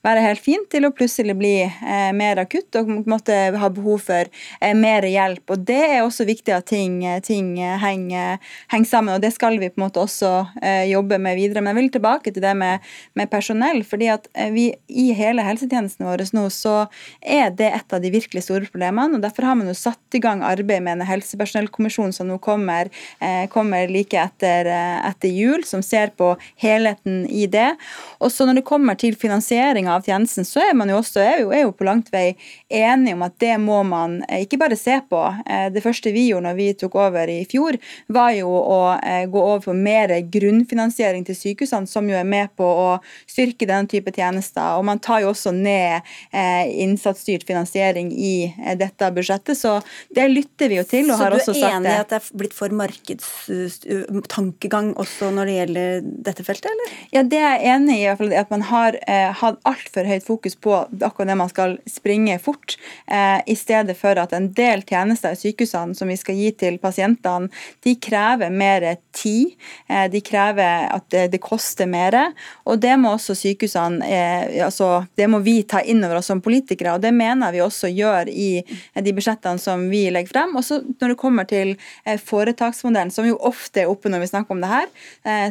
[0.06, 1.54] være helt fint til å plutselig bli
[2.16, 4.32] mer akutt og måtte ha behov for
[4.78, 5.44] mer hjelp.
[5.52, 8.40] Og Det er også viktig at ting, ting henger,
[8.72, 10.32] henger sammen, og det skal vi på en måte også
[10.90, 11.62] jobbe med videre.
[11.62, 12.84] Men jeg vil tilbake til det med,
[13.18, 13.82] med personell.
[13.84, 16.86] fordi at eh, vi i hele helsetjenesten vår nå, så
[17.20, 19.16] er det et av de virkelig store problemene.
[19.16, 22.90] og Derfor har man jo satt i gang arbeid med en helsepersonellkommisjon som nå kommer,
[23.20, 24.70] eh, kommer like etter,
[25.08, 27.72] etter, jul, som ser på helheten i det.
[28.20, 31.40] Og så Når det kommer til finansiering av tjenesten, så er man jo også er
[31.40, 32.34] jo, er jo på langt vei
[32.72, 35.20] enige om at det må man ikke bare se på.
[35.72, 37.78] Det første vi gjorde når vi tok over i fjor,
[38.12, 38.80] var jo å
[39.32, 43.88] gå over for mer grunnfinansiering til sykehusene, som jo er med på å styrke denne
[43.90, 44.76] type tjenester.
[44.78, 46.00] Og man tar jo også ned
[46.32, 49.80] eh, innsatsstyrt finansiering i eh, dette budsjettet, så
[50.14, 51.10] det lytter vi jo til.
[51.10, 55.44] Og har så du er enig i at det er blitt for markedstankegang også når
[55.48, 55.88] det gjelder
[56.28, 56.88] dette feltet, eller?
[57.14, 57.98] Ja, det er jeg enig i.
[58.02, 61.52] i hvert fall At man har eh, hatt altfor høyt fokus på akkurat det man
[61.52, 62.61] skal springe fort,
[63.06, 66.78] eh, i stedet for at en del tjenester i sykehusene som vi skal gi til
[66.82, 67.50] pasientene,
[67.84, 69.54] de krever mer tid.
[69.88, 72.14] Eh, de krever at det, koster mer.
[72.68, 76.42] Og det må også sykehusene eh, altså, Det må vi ta inn over oss som
[76.44, 78.62] politikere, og det mener vi også gjør i
[78.94, 80.56] de budsjettene som vi legger frem.
[80.56, 84.54] Og så når det kommer til foretaksmodellen, som jo ofte er oppe når vi snakker
[84.54, 84.88] om det her,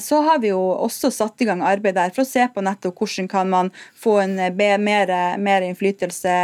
[0.04, 3.02] så har vi jo også satt i gang arbeid der for å se på nettopp
[3.02, 6.36] hvordan kan man få en mer, mer innflytelse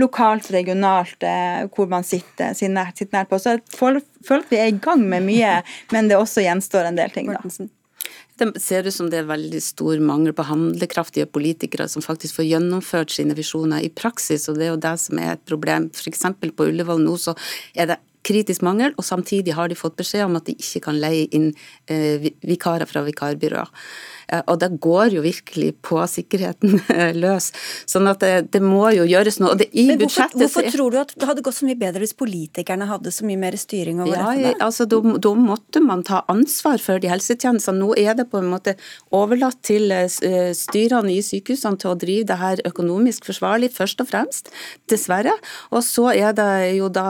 [0.00, 3.40] lokalt, regionalt, eh, hvor man sitter, sitter, nært, sitter nært på.
[3.40, 5.56] Så jeg føler at vi er i gang med mye,
[5.94, 7.32] men det også gjenstår en del ting.
[7.32, 7.42] da.
[8.34, 12.48] Det ser ut som det er veldig stor mangel på handlekraftige politikere som faktisk får
[12.48, 15.86] gjennomført sine visjoner i praksis, og det er jo det som er et problem.
[15.94, 16.26] F.eks.
[16.42, 17.36] på Ullevål nå så
[17.78, 20.98] er det kritisk mangel, og samtidig har de fått beskjed om at de ikke kan
[21.00, 21.50] leie inn
[21.92, 23.70] eh, vikarer fra vikarbyråer.
[24.28, 26.78] Eh, og det går jo virkelig på sikkerheten
[27.22, 27.50] løs.
[27.90, 29.56] Sånn at det, det må jo gjøres noe.
[29.60, 32.88] Det, Men hvorfor, hvorfor, tror du at det hadde gått så mye bedre hvis politikerne
[32.90, 34.54] hadde så mye mer styring over ja, dette?
[34.64, 37.80] Altså, da, måtte man ta ansvar for de helsetjenestene.
[37.80, 38.76] Nå er det på en måte
[39.14, 44.02] overlatt til eh, eh, styrene i sykehusene til å drive det her økonomisk forsvarlig, først
[44.04, 44.52] og fremst.
[44.90, 45.34] Dessverre.
[45.74, 47.04] Og så er det jo da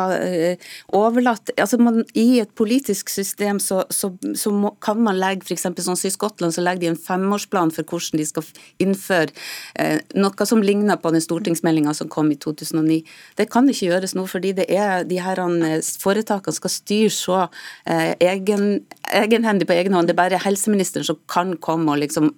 [0.95, 5.67] overlatt altså man, I et politisk system så, så, så må, kan man legge f.eks.
[5.67, 8.47] sånn som i Skottland, så legger de en femårsplan for hvordan de skal
[8.83, 9.33] innføre
[9.81, 13.01] eh, noe som ligner på den stortingsmeldinga som kom i 2009.
[13.39, 17.41] Det kan ikke gjøres nå, fordi det er de her eh, foretakene skal styre så
[17.87, 20.09] eh, egen, egenhendig på egen hånd.
[20.09, 22.33] Det er bare helseministeren som kan komme og liksom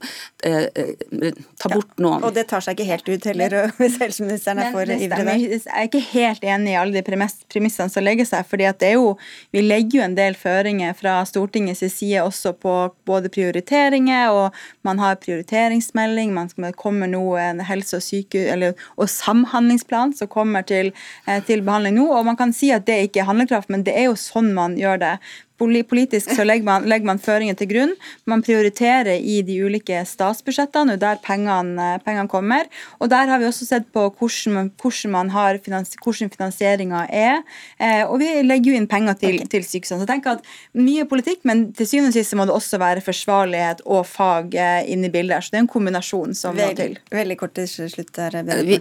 [0.44, 2.24] eh, eh ta bort ja, noen.
[2.26, 5.33] Og det tar seg ikke helt ut heller, hvis helseministeren er for ivrig der.
[5.37, 8.46] Jeg er ikke helt enig i alle de premissene som legger seg.
[8.48, 9.16] fordi at det er jo,
[9.52, 12.74] Vi legger jo en del føringer fra Stortingets side også på
[13.07, 14.56] både prioriteringer og
[14.87, 20.66] man har prioriteringsmelding, man kommer nå en helse- og syke, eller, og samhandlingsplan som kommer
[20.66, 20.92] til,
[21.27, 22.07] eh, til behandling nå.
[22.12, 24.77] og Man kan si at det ikke er handlekraft, men det er jo sånn man
[24.77, 25.14] gjør det.
[25.59, 27.95] Politisk så legger man, legger man føringen til grunn.
[28.29, 32.66] Man prioriterer i de ulike statsbudsjettene, og der pengene, pengene, kommer.
[33.01, 37.42] Og Der har vi også sett på hvordan, hvordan, man har finans, hvordan finansieringa er.
[37.79, 39.51] Eh, og vi legger jo inn penger til, okay.
[39.55, 40.01] til sykehusene.
[40.01, 40.45] Så jeg tenker at
[40.77, 44.90] Mye politikk, men til syvende og sist må det også være forsvarlighet og fag eh,
[44.92, 45.45] inne i bildet.
[45.45, 46.99] Så det er en kombinasjon som må til.
[47.14, 48.79] Veldig kort til slutt der, vi,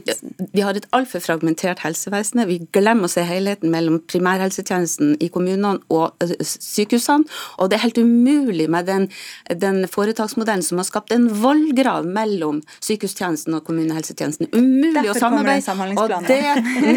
[0.53, 2.43] vi har et altfor fragmentert helsevesen.
[2.49, 7.29] Vi glemmer å se helheten mellom primærhelsetjenesten i kommunene og eh, sykehusene.
[7.61, 9.07] Og det er helt umulig med den,
[9.49, 14.51] den foretaksmodellen som har skapt en vollgrav mellom sykehustjenesten og kommunehelsetjenesten.
[14.55, 16.01] Umulig Derfor å samarbeide.
[16.01, 16.41] Og det,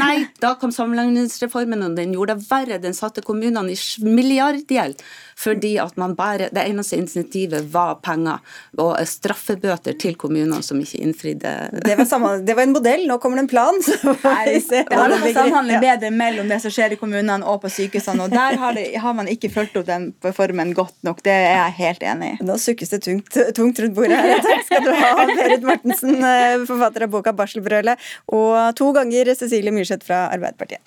[0.01, 2.83] nei, da kom samhandlingsreformen, og den gjorde det verre.
[2.83, 5.03] Den satte kommunene i milliardgjeld
[5.39, 8.41] fordi at man bare, det eneste insentivet var penger
[8.83, 11.53] og straffebøter til kommunene som ikke innfridde.
[11.85, 13.79] Det var, sammen, det var en modell, nå kommer det en plan.
[14.25, 17.71] Nei, det handler om å samhandle bedre mellom det som skjer i kommunene og på
[17.71, 18.27] sykehusene.
[18.27, 21.23] og Der har, det, har man ikke fulgt opp den formen godt nok.
[21.27, 22.39] Det er jeg helt enig i.
[22.49, 24.45] Nå sukkes det tungt, tungt rundt bordet her.
[24.45, 29.75] Takk skal du ha, Berit Mortensen, eh, forfatter av boka 'Barselbrølet', og to ganger Cecilie
[29.75, 30.83] Myrseth fra Arbeiderpartiet.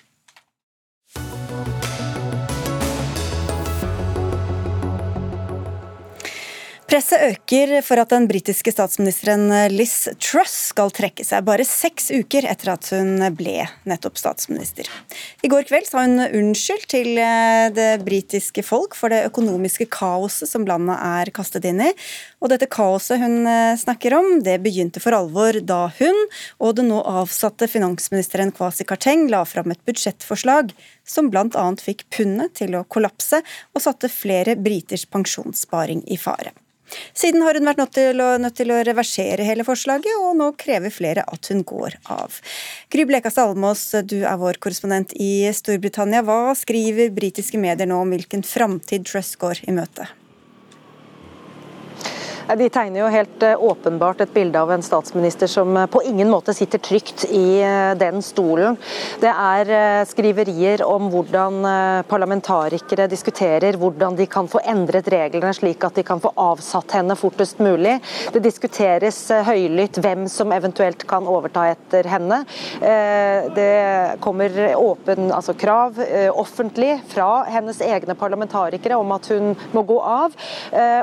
[6.91, 12.43] Presset øker for at den britiske statsministeren Liz Truss skal trekke seg, bare seks uker
[12.51, 14.89] etter at hun ble nettopp statsminister.
[15.39, 20.51] I går kveld sa hun unnskyld til eh, det britiske folk for det økonomiske kaoset
[20.51, 21.93] som landet er kastet inn i.
[22.43, 26.19] Og dette kaoset hun eh, snakker om, det begynte for alvor da hun
[26.59, 30.75] og den nå avsatte finansministeren Kwasi Karteng la fram et budsjettforslag
[31.07, 31.63] som bl.a.
[31.79, 33.39] fikk pundet til å kollapse
[33.71, 36.51] og satte flere briters pensjonssparing i fare.
[37.17, 40.51] Siden har hun vært nødt til, å, nødt til å reversere hele forslaget, og nå
[40.59, 42.39] krever flere at hun går av.
[42.93, 46.23] Gry Blekastad Almås, du er vår korrespondent i Storbritannia.
[46.27, 50.09] Hva skriver britiske medier nå om hvilken framtid Truss går i møte?
[52.47, 56.29] De tegner jo helt eh, åpenbart et bilde av en statsminister som eh, på ingen
[56.29, 58.77] måte sitter trygt i eh, den stolen.
[59.21, 61.61] Det er skriverier om hvordan
[62.09, 67.15] parlamentarikere diskuterer hvordan de kan få endret reglene slik at de kan få avsatt henne
[67.19, 67.97] fortest mulig.
[68.33, 72.41] Det diskuteres høylytt hvem som eventuelt kan overta etter henne.
[73.55, 73.69] Det
[74.23, 75.99] kommer åpen, altså krav
[76.31, 80.35] offentlig fra hennes egne parlamentarikere om at hun må gå av.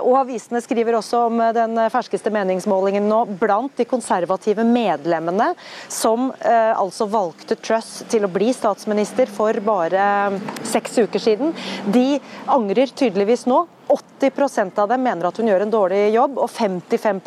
[0.02, 5.52] Og avisene skriver også om den ferskeste meningsmålingen nå blant de konservative medlemmene,
[5.92, 11.56] som eh, altså valgte Truss til å bli statsminister for bare seks uker siden.
[11.86, 13.66] De angrer tydeligvis nå.
[13.88, 17.22] 80% av dem mener at hun gjør en dårlig jobb, og 55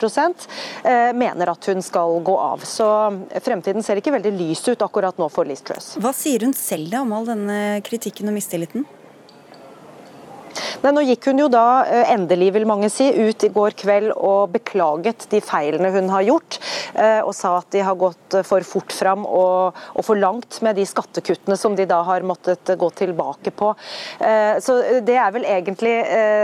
[0.85, 2.65] eh, mener at hun skal gå av.
[2.69, 2.85] Så
[3.41, 5.95] fremtiden ser ikke veldig lys ut akkurat nå for Liz Truss.
[5.97, 8.85] Hva sier hun selv om all denne kritikken og mistilliten?
[10.81, 14.13] Nei, nå gikk hun jo da eh, endelig, vil mange si, ut i går kveld
[14.15, 16.57] og beklaget de feilene hun har gjort,
[16.95, 20.57] eh, og sa at de har gått eh, for fort fram og, og for langt
[20.65, 23.71] med de skattekuttene som de da har måttet gå tilbake på.
[24.61, 24.73] Så
[25.05, 25.91] Det er vel egentlig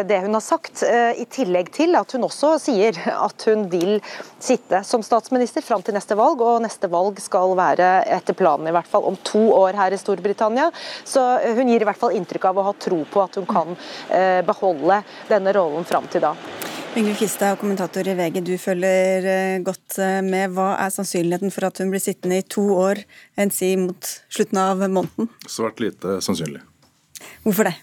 [0.10, 3.98] det hun har sagt, i tillegg til at hun også sier at hun vil
[4.44, 8.76] sitte som statsminister fram til neste valg, og neste valg skal være etter planen i
[8.76, 10.70] hvert fall om to år her i Storbritannia.
[11.08, 11.24] Så
[11.58, 13.97] hun gir i hvert fall inntrykk av å ha tro på at hun kan Eh,
[14.48, 16.36] beholde denne rollen fram til da.
[16.98, 20.50] Ingrid Kistad, kommentator i VG, du følger eh, godt eh, med.
[20.56, 23.04] Hva er sannsynligheten for at hun blir sittende i to år,
[23.38, 25.30] enn si mot slutten av måneden?
[25.46, 26.64] Svært lite sannsynlig.
[27.46, 27.76] Hvorfor det?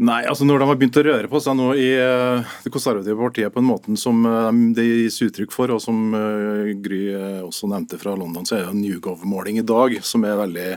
[0.00, 3.52] Nei, altså Når de har begynt å røre på seg nå i det konservative partiet
[3.52, 4.24] på en måte som
[4.72, 6.14] det gis uttrykk for, og som
[6.80, 7.02] Gry
[7.44, 10.70] også nevnte fra London, så er det en Newgov-måling i dag som er veldig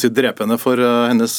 [0.00, 1.36] si, drepende for hennes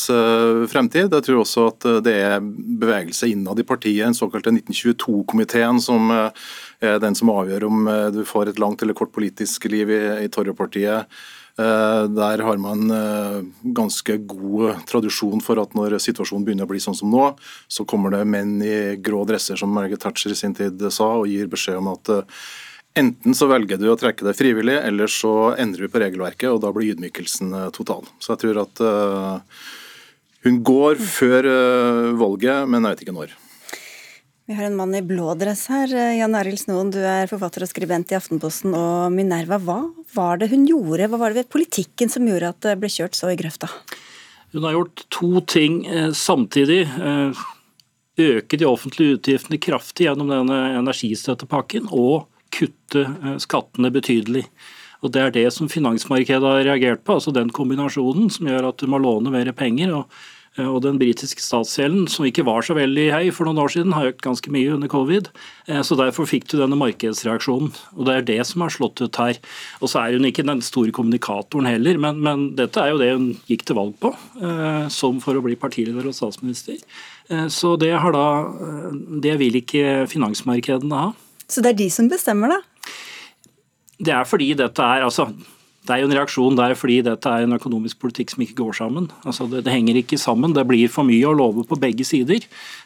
[0.72, 1.12] fremtid.
[1.12, 7.00] Jeg tror også at det er bevegelse innad i partiet, den såkalte 1922-komiteen, som er
[7.04, 11.12] den som avgjør om du får et langt eller kort politisk liv i, i Torre-partiet.
[11.60, 16.82] Eh, der har man eh, ganske god tradisjon for at når situasjonen begynner å bli
[16.82, 17.28] sånn som nå,
[17.70, 21.30] så kommer det menn i grå dresser, som Margaret Thatcher i sin tid sa, og
[21.30, 22.42] gir beskjed om at eh,
[23.00, 26.62] enten så velger du å trekke deg frivillig, eller så endrer vi på regelverket, og
[26.64, 28.06] da blir ydmykelsen total.
[28.22, 28.84] Så jeg tror at
[30.44, 31.48] hun går før
[32.20, 33.34] valget, men jeg vet ikke når.
[34.46, 35.88] Vi har en mann i blå dress her.
[36.18, 39.56] Jan Arild Snoen, du er forfatter og skribent i Aftenposten og Minerva.
[39.56, 39.78] Hva
[40.12, 43.16] var det hun gjorde, hva var det ved politikken som gjorde at det ble kjørt
[43.16, 43.70] så i grøfta?
[44.52, 46.82] Hun har gjort to ting eh, samtidig.
[46.92, 47.44] Eh,
[48.20, 54.46] øke de offentlige utgiftene kraftig gjennom denne energistøttepakken, og kutte eh, skattene betydelig.
[55.04, 58.80] Og Det er det som finansmarkedet har reagert på, altså den kombinasjonen som gjør at
[58.80, 59.92] du må låne mer penger.
[59.92, 60.08] og
[60.58, 63.96] Eh, og den britiske statsgjelden, som ikke var så veldig høy for noen år siden,
[63.98, 65.30] har økt ganske mye under covid.
[65.68, 67.74] Eh, så Derfor fikk du denne markedsreaksjonen.
[67.98, 69.40] og Det er det som har slått ut her.
[69.82, 73.14] Og Så er hun ikke den store kommunikatoren heller, men, men dette er jo det
[73.14, 74.14] hun gikk til valg på,
[74.90, 76.78] som for å bli partileder og statsminister.
[77.50, 78.52] Så det, har da,
[79.22, 81.12] det vil ikke finansmarkedene ha.
[81.50, 82.92] Så det er de som bestemmer, da?
[84.04, 85.28] Det er fordi dette er altså
[85.84, 88.78] det er jo en reaksjon der fordi dette er en økonomisk politikk som ikke går
[88.78, 89.10] sammen.
[89.28, 90.54] Altså det, det, henger ikke sammen.
[90.56, 92.46] Det blir for mye å love på begge sider.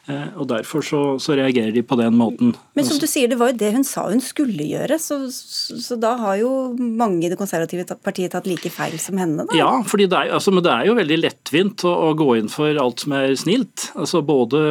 [0.10, 2.56] Eh, og Derfor så, så, reagerer de på den måten.
[2.78, 4.98] Men som du sier, det var jo det hun sa hun skulle gjøre.
[5.02, 9.20] Så, så, så da har jo mange i det konservative partiet tatt like feil som
[9.22, 9.46] henne?
[9.46, 9.58] da?
[9.60, 12.50] Ja, fordi det er, altså, men det er jo veldig lettvint å, å, gå inn
[12.50, 13.92] for alt som er snilt.
[13.94, 14.64] Altså både,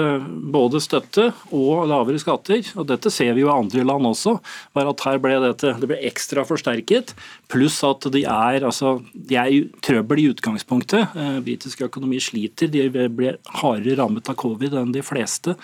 [0.57, 2.75] både støtte og lavere skatter.
[2.75, 4.39] Og dette ser vi jo i andre land også.
[4.75, 7.15] bare at her ble dette, Det ble ekstra forsterket.
[7.53, 11.15] Pluss at de er, altså, de er i trøbbel i utgangspunktet.
[11.17, 12.71] Eh, britisk økonomi sliter.
[12.73, 15.57] De ble hardere rammet av covid enn de fleste.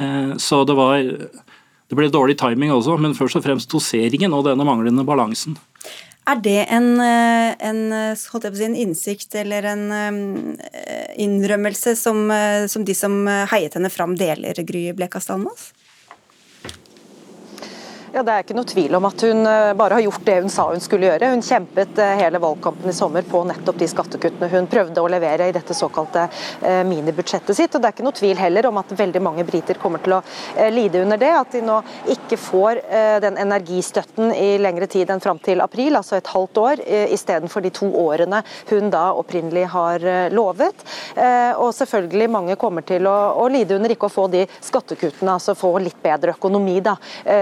[0.00, 4.44] Eh, så det var det ble dårlig timing også, men først og fremst doseringen og
[4.46, 5.56] denne manglende balansen.
[6.30, 7.80] Er det en, eh, en,
[8.14, 9.86] si, en innsikt eller en
[11.18, 12.30] innrømmelse som,
[12.70, 15.72] som, de som heiet henne fram, deler, Gry Blekastad Almås?
[18.12, 20.50] Ja, Det er ikke noe tvil om at hun eh, bare har gjort det hun
[20.50, 21.28] sa hun skulle gjøre.
[21.30, 25.46] Hun kjempet eh, hele valgkampen i sommer på nettopp de skattekuttene hun prøvde å levere
[25.46, 27.76] i dette såkalte eh, minibudsjettet sitt.
[27.76, 30.20] Og Det er ikke noe tvil heller om at veldig mange briter kommer til å
[30.74, 31.28] lide under det.
[31.38, 31.76] At de nå
[32.10, 32.80] ikke får
[33.22, 36.82] den energistøtten i lengre tid enn fram til april, altså et halvt år,
[37.14, 38.42] istedenfor de to årene
[38.72, 40.04] hun da opprinnelig har
[40.34, 40.84] lovet.
[41.60, 45.56] Og selvfølgelig mange kommer til å, å lide under ikke å få de skattekuttene, altså
[45.58, 46.96] få litt bedre økonomi da,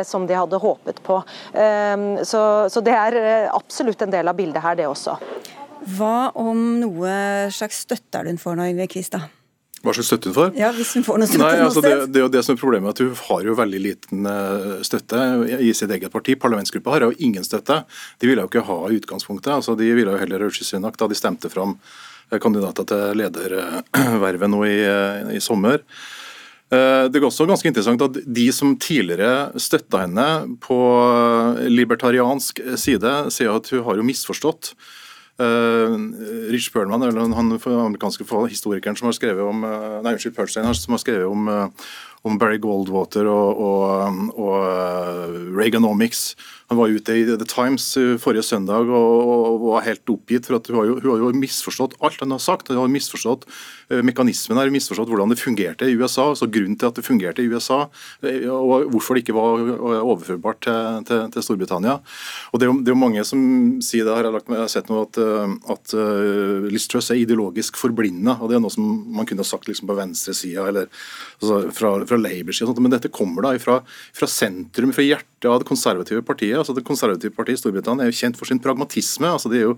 [0.07, 1.21] som de hadde håpet på.
[1.55, 2.43] Ehm, så,
[2.73, 5.17] så det er eh, absolutt en del av bildet her, det også.
[5.97, 7.11] Hva om noe
[7.55, 9.29] slags støtte er hun får nå, Yngve Kvistad?
[9.79, 10.51] Hva slags støtte hun får?
[10.59, 12.61] Ja, hvis hun får noe støtte Nei, altså det, det, er jo det som er
[12.61, 15.23] problemet, at hun har jo veldig liten eh, støtte
[15.63, 16.35] i sitt eget parti.
[16.41, 17.85] Parlamentsgruppa har jo ingen støtte.
[18.19, 19.53] De ville jo ikke ha utgangspunktet.
[19.55, 24.65] altså De ville jo heller Sunak da de stemte fram eh, kandidater til ledervervet nå
[24.67, 24.79] i,
[25.39, 25.85] i sommer.
[26.69, 30.29] Eh, det er også ganske interessant at De som tidligere støtta henne
[30.61, 30.79] på
[31.71, 34.75] libertariansk side, sier at hun har jo misforstått.
[35.39, 35.95] Uh,
[36.51, 40.97] Rich Perlman, eller han amerikanske historikeren som har skrevet om uh, nei, unnskyld, Perlstein, som
[40.97, 41.47] har skrevet om,
[42.27, 46.33] om Barry Goldwater og, og, og Reaganomics,
[46.69, 47.85] han var ute i The Times
[48.21, 50.47] forrige søndag og, var helt oppgitt.
[50.47, 52.69] for at Hun har jo, hun har jo misforstått alt han har sagt.
[52.69, 56.29] Hun har misforstått uh, mekanismen her, misforstått hvordan det fungerte i USA.
[56.29, 60.03] altså Grunnen til at det fungerte i USA, uh, og hvorfor det ikke var eh,
[60.05, 61.99] overførbart til, til, til Storbritannia.
[62.53, 63.41] Og Det er jo, det er mange som
[63.85, 65.21] sier det her, jeg har sett noe at,
[65.73, 68.37] at uh, Liz Truss er ideologisk forblinda.
[68.43, 68.85] og Det er noe som
[69.17, 70.93] man kunne sagt liksom på venstresida eller
[71.41, 72.77] altså fra, fra Labour-sida.
[72.77, 73.81] Men dette kommer da fra,
[74.13, 78.13] fra sentrum, fra hjertet av det konservative partiet altså Det konservative partiet i Storbritannia er
[78.13, 79.29] jo kjent for sin pragmatisme.
[79.31, 79.77] altså De er jo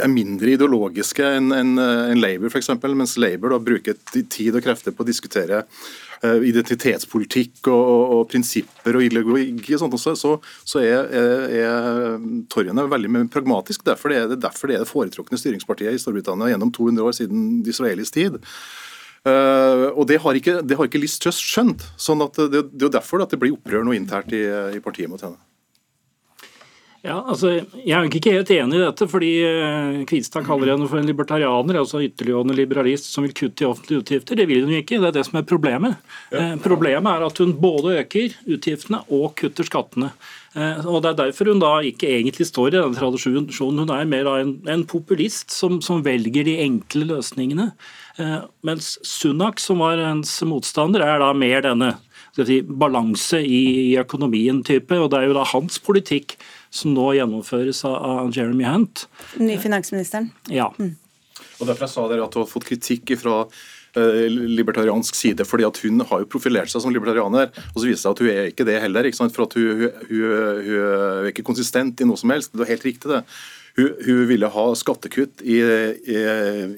[0.00, 2.72] er mindre ideologiske enn en, en Labour, f.eks.
[2.88, 8.24] Mens Labour da bruker tid og krefter på å diskutere uh, identitetspolitikk og, og, og,
[8.32, 9.74] prinsipper og ideologi.
[9.74, 13.84] og sånt også, så, så er, er, er veldig pragmatisk.
[13.86, 17.18] Derfor det er det derfor det er det foretrukne styringspartiet i Storbritannia gjennom 200 år
[17.20, 18.40] siden israelisk tid.
[19.28, 21.84] Uh, og Det har ikke, det har ikke Liz Truss skjønt.
[22.00, 24.44] sånn at det, det er jo derfor at det blir opprør nå internt i,
[24.76, 25.36] i partiet mot henne.
[27.00, 31.00] Ja, altså, Jeg er ikke helt enig i dette, fordi uh, Kvistad kaller henne for
[31.00, 34.36] en libertarianer, altså ytterliggående liberalist som vil kutte i offentlige utgifter.
[34.36, 35.96] Det vil hun ikke, det er det som er problemet.
[36.28, 36.50] Ja.
[36.52, 40.12] Uh, problemet er at hun både øker utgiftene og kutter skattene.
[40.52, 43.80] Uh, og Det er derfor hun da ikke egentlig står i denne tradisjonen.
[43.80, 47.70] Hun er mer en, en populist som, som, velger de enkle løsningene.
[48.62, 51.94] mens Sunak, som var hennes motstander, er da mer denne
[52.36, 54.98] si, balanse i, i økonomien-type.
[54.98, 56.36] og Det er jo da hans politikk
[56.70, 59.06] som nå gjennomføres av Jeremy Hunt.
[59.42, 60.30] Ny finansministeren.
[60.50, 60.70] Ja.
[60.78, 60.94] Mm.
[61.60, 65.66] Og derfor jeg sa dere at du har fått kritikk fra eh, libertariansk side, fordi
[65.66, 68.30] at Hun har jo profilert seg som libertarianer, og så viser det seg at hun
[68.32, 69.08] er ikke det heller.
[69.08, 70.28] Ikke for at hun, hun, hun,
[70.68, 70.84] hun,
[71.24, 72.54] er ikke konsistent i noe som helst.
[72.54, 73.24] Det er helt riktig det.
[73.76, 76.18] Hun, hun ville ha skattekutt i, i,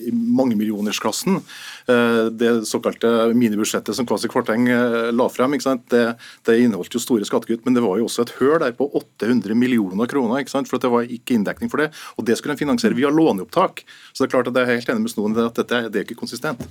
[0.08, 1.40] i mangemillionersklassen.
[1.86, 5.56] Eh, det såkalte minibudsjettet som Kvasi Kvarteng eh, la frem,
[5.90, 6.02] det,
[6.46, 9.56] det, inneholdt jo store skattekutt, men det var jo også et høl der på 800
[9.58, 10.44] millioner kroner.
[10.68, 11.90] for det var ikke inndekning for det.
[12.16, 13.84] Og det skulle en finansiere via låneopptak.
[14.12, 16.06] Så det er klart at jeg er helt enig med Snoen at dette det er
[16.06, 16.62] ikke konsistent.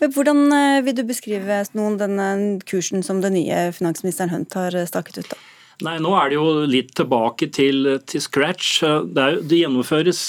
[0.00, 5.22] Hvordan eh, vil du beskrive Snoen, denne kursen som den nye finansministeren Hunt har staket
[5.22, 5.32] ut?
[5.32, 5.40] da?
[5.86, 8.80] Nei, Nå er det jo litt tilbake til, til scratch.
[8.82, 10.22] Det, er, det, gjennomføres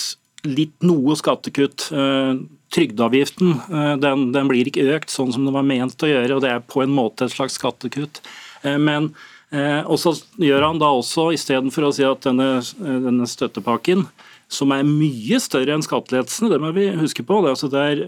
[0.48, 1.90] litt noe skattekutt.
[1.92, 2.40] Eh,
[2.72, 6.46] trygdeavgiften eh, den, den, blir ikke økt sånn som det var ment å gjøre, og
[6.46, 8.24] det er på en måte et slags skattekutt.
[8.64, 9.14] Eh, men
[9.52, 14.06] og så gjør han da også, istedenfor å si at denne, denne, støttepakken,
[14.48, 17.42] som er mye større enn skattelettelsene, det må vi huske på.
[17.44, 18.06] Det, altså det er,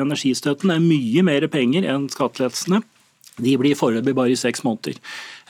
[0.00, 2.80] energistøtten er mye mer penger enn skattelettelsene.
[3.44, 4.98] De blir foreløpig bare i seks måneder.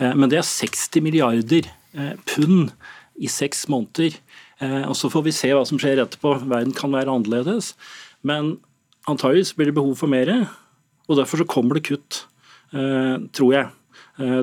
[0.00, 2.72] Eh, men det er 60 milliarder eh, pund
[3.20, 4.16] i seks måneder.
[4.60, 6.36] Eh, og Så får vi se hva som skjer etterpå.
[6.50, 7.74] Verden kan være annerledes.
[8.22, 8.58] Men
[9.08, 10.30] antageligvis blir det behov for mer,
[11.08, 12.26] og derfor så kommer det kutt,
[13.32, 13.70] tror jeg.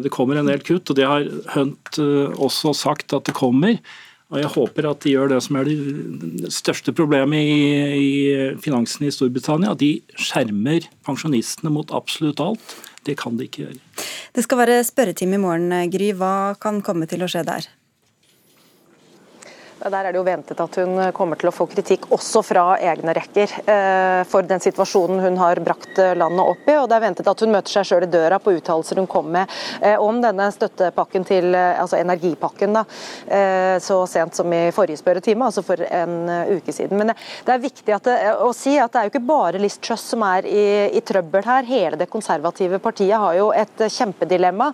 [0.02, 2.00] Det kommer en del kutt, og det har Hunt
[2.42, 3.78] også sagt at det kommer.
[4.28, 7.62] Og Jeg håper at de gjør det som er det største problemet i,
[7.96, 8.16] i
[8.60, 9.72] finansen i Storbritannia.
[9.72, 12.76] At de skjermer pensjonistene mot absolutt alt.
[13.08, 13.80] Det kan de ikke gjøre.
[14.36, 16.12] Det skal være spørretime i morgen, Gry.
[16.12, 17.70] Hva kan komme til å skje der?
[19.78, 23.14] Der er det jo ventet at hun kommer til å få kritikk også fra egne
[23.14, 26.78] rekker eh, for den situasjonen hun har brakt landet opp i.
[26.80, 29.30] og Det er ventet at hun møter seg sjøl i døra på uttalelser hun kom
[29.36, 29.46] med
[29.86, 32.84] eh, om denne støttepakken til eh, altså energipakken da,
[33.84, 36.98] så sent som i forrige spørretime, altså for en uke siden.
[37.00, 37.12] Men
[37.46, 40.24] det er viktig det, å si at det er jo ikke bare Liz Truss som
[40.26, 40.66] er i,
[40.98, 41.68] i trøbbel her.
[41.68, 44.70] Hele det konservative partiet har jo et kjempedilemma.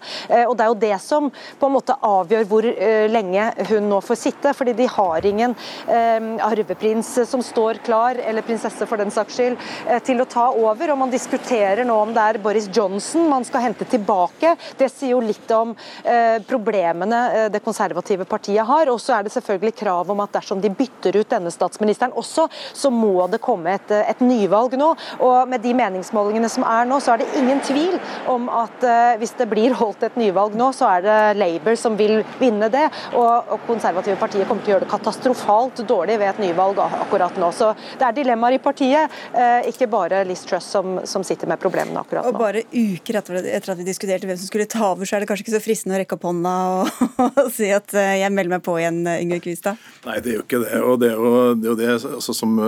[0.48, 1.30] og Det er jo det som
[1.60, 2.70] på en måte avgjør hvor
[3.12, 4.54] lenge hun nå får sitte.
[4.58, 5.56] fordi de har ingen
[5.88, 10.50] eh, arveprins som står klar, eller prinsesse for den saks skyld, eh, til å ta
[10.52, 10.94] over.
[10.94, 14.56] Og Man diskuterer nå om det er Boris Johnson man skal hente tilbake.
[14.78, 18.90] Det sier jo litt om eh, problemene det konservative partiet har.
[18.92, 22.48] Og så er det selvfølgelig krav om at dersom de bytter ut denne statsministeren også,
[22.74, 24.94] så må det komme et, et nyvalg nå.
[25.24, 27.98] Og med de meningsmålingene som er nå, så er det ingen tvil
[28.32, 31.98] om at eh, hvis det blir holdt et nyvalg nå, så er det Labour som
[32.00, 32.86] vil vinne det.
[33.14, 37.38] Og, og konservative partiet kommer til å gjøre det katastrofalt dårlig ved et nyvalg akkurat
[37.40, 37.50] nå.
[37.56, 41.62] Så det er dilemmaer i partiet, eh, ikke bare Liz Truss som, som sitter med
[41.62, 42.34] problemene akkurat nå.
[42.34, 45.30] Og bare uker etter, at vi diskuterte hvem som skulle ta over, så er det
[45.32, 47.02] kanskje ikke så fristende å rekke opp hånda og,
[47.46, 49.82] og si at eh, jeg melder meg på igjen, Ingrid Kvistad?
[50.08, 50.82] Nei, det er jo ikke det.
[50.84, 52.60] Og det er jo det, er jo det altså, som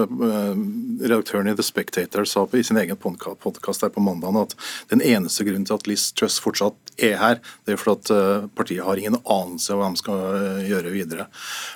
[1.02, 4.56] redaktøren i The Spectator sa på, i sin egen podkast her på mandag, at
[4.92, 8.86] den eneste grunnen til at Liz Truss fortsatt er her, det er fordi at partiet
[8.86, 11.28] har ingen anelse om hva de skal gjøre videre.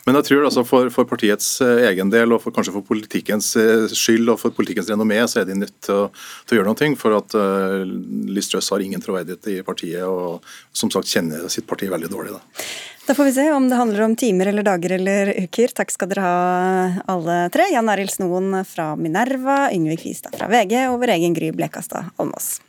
[0.06, 3.52] Men jeg tror altså for, for, partiets eh, egen del, og for, kanskje for politikkens
[3.60, 6.10] eh, skyld og for politikkens renommé, så er de nødt til å,
[6.46, 6.92] til å gjøre noe.
[7.00, 7.82] For at uh,
[8.30, 12.38] Liz Truss har ingen troverdighet i partiet, og som sagt kjenner sitt parti veldig dårlig.
[12.38, 12.70] Da.
[13.10, 15.74] Da får vi se om det handler om timer eller dager eller uker.
[15.74, 17.66] Takk skal dere ha alle tre.
[17.74, 22.60] Jan Arild Snoen fra Minerva, Yngve Kvistad fra VG og vår egen Gry Blekastad Almås.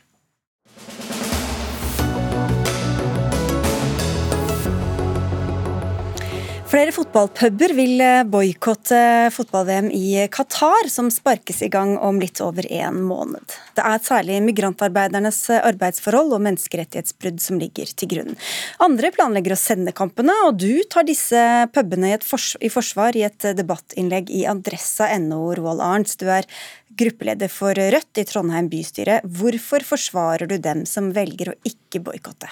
[6.71, 12.63] Flere fotballpuber vil eh, boikotte fotball-VM i Qatar, som sparkes i gang om litt over
[12.71, 13.57] en måned.
[13.75, 18.39] Det er særlig migrantarbeidernes arbeidsforhold og menneskerettighetsbrudd som ligger til grunn.
[18.87, 21.43] Andre planlegger å sende kampene, og du tar disse
[21.75, 26.15] pubene i, fors i forsvar i et debattinnlegg i adressa.no, Roald Arntz.
[26.23, 26.47] Du er
[26.87, 29.19] gruppeleder for Rødt i Trondheim bystyre.
[29.27, 32.47] Hvorfor forsvarer du dem som velger å ikke boikotte?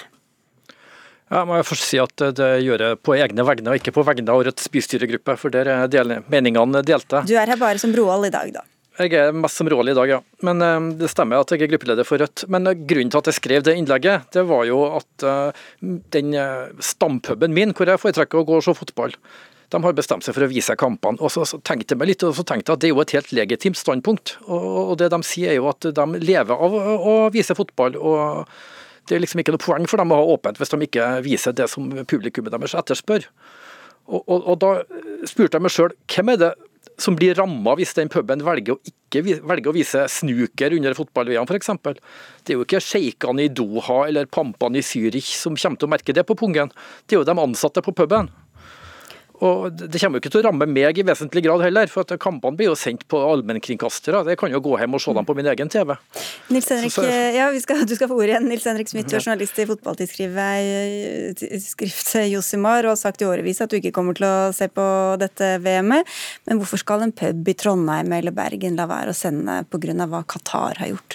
[1.29, 4.03] Ja, må jeg først si at Det gjør jeg på egne vegne, og ikke på
[4.07, 5.37] vegne av Rødts bystyregruppe.
[5.37, 7.23] for der er meningene delte.
[7.27, 8.65] Du er her bare som Roald i dag, da?
[8.99, 10.19] Jeg er mest som Roald i dag, ja.
[10.43, 12.47] Men uh, Det stemmer at jeg er gruppeleder for Rødt.
[12.49, 16.33] Men uh, grunnen til at jeg skrev det innlegget, det var jo at uh, den
[16.81, 19.15] stampuben min, hvor jeg foretrekker å gå og se fotball,
[19.69, 21.21] De har bestemt seg for å vise kampene.
[21.21, 23.01] og så, så tenkte jeg meg litt, og så tenkte jeg at Det er jo
[23.05, 24.35] et helt legitimt standpunkt.
[24.47, 27.95] og, og Det de sier er jo at de lever av å vise fotball.
[27.95, 28.49] og
[29.09, 31.55] Det er liksom ikke noe poeng for dem å ha åpent hvis de ikke viser
[31.57, 33.25] det som publikummet deres etterspør.
[34.09, 34.73] Og, og, og Da
[35.29, 36.53] spurte jeg meg sjøl hvem er det
[36.99, 41.47] som blir ramma hvis den puben velger å ikke velger å vise snooker under fotball-VM
[41.47, 41.71] f.eks.
[42.43, 45.93] Det er jo ikke sjeikene i Doha eller pampene i Zürich som kommer til å
[45.95, 46.73] merke det på pungen,
[47.07, 48.29] det er jo de ansatte på puben.
[49.45, 52.11] Og Det kommer jo ikke til å ramme meg i vesentlig grad heller, for at
[52.21, 54.19] kampene blir jo sendt på allmennkringkastere.
[54.33, 55.89] Jeg kan jo gå hjem og se dem på min egen TV.
[56.51, 58.49] Nils Henrik, så, så, ja, skal, Du skal få ordet igjen.
[58.51, 63.71] Nils Henrik Smith, du er journalist i fotballtidsskrift Josimar og har sagt i årevis at
[63.71, 64.85] du ikke kommer til å se på
[65.21, 66.05] dette VM-et.
[66.49, 70.07] Men hvorfor skal en pub i Trondheim eller Bergen la være å sende pga.
[70.09, 71.11] hva Qatar har gjort?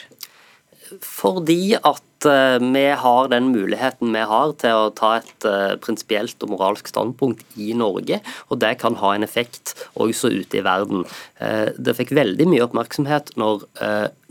[1.03, 6.41] Fordi at eh, vi har den muligheten vi har til å ta et uh, prinsipielt
[6.45, 11.05] og moralsk standpunkt i Norge, og det kan ha en effekt også ute i verden.
[11.41, 13.67] Uh, det fikk veldig mye oppmerksomhet når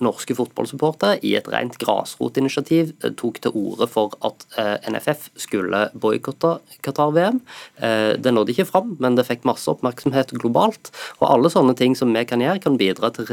[0.03, 4.43] norske fotballsupportere i et rent grasrotinitiativ tok til orde for at
[4.89, 7.39] NFF skulle boikotte Qatar-VM.
[8.19, 10.91] Det nådde ikke fram, men det fikk masse oppmerksomhet globalt.
[11.21, 13.29] Og alle sånne ting som vi kan gjøre, kan bidra til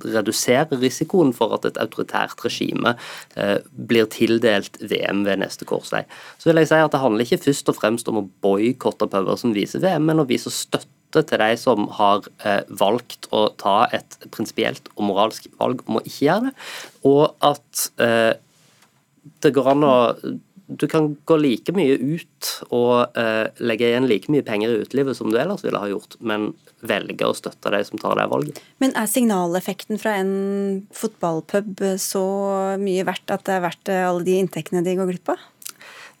[0.00, 2.94] redusere risikoen for at et autoritært regime
[3.36, 6.04] eh, blir tildelt VM ved neste korsvei.
[6.38, 9.38] Så vil jeg si at Det handler ikke først og fremst om å boikotte puber
[9.40, 13.82] som viser VM, men å vise støtte til de som har eh, valgt å ta
[13.92, 16.54] et prinsipielt og moralsk valg om å ikke gjøre det,
[17.08, 18.32] og at eh,
[19.42, 19.96] det går an å
[20.78, 25.18] du kan gå like mye ut og eh, legge igjen like mye penger i utelivet
[25.18, 26.52] som du ellers ville ha gjort, men
[26.82, 28.58] velge å støtte de som tar det valget.
[28.82, 30.34] Men er signaleffekten fra en
[30.96, 32.24] fotballpub så
[32.82, 35.48] mye verdt at det er verdt eh, alle de inntektene de går glipp av?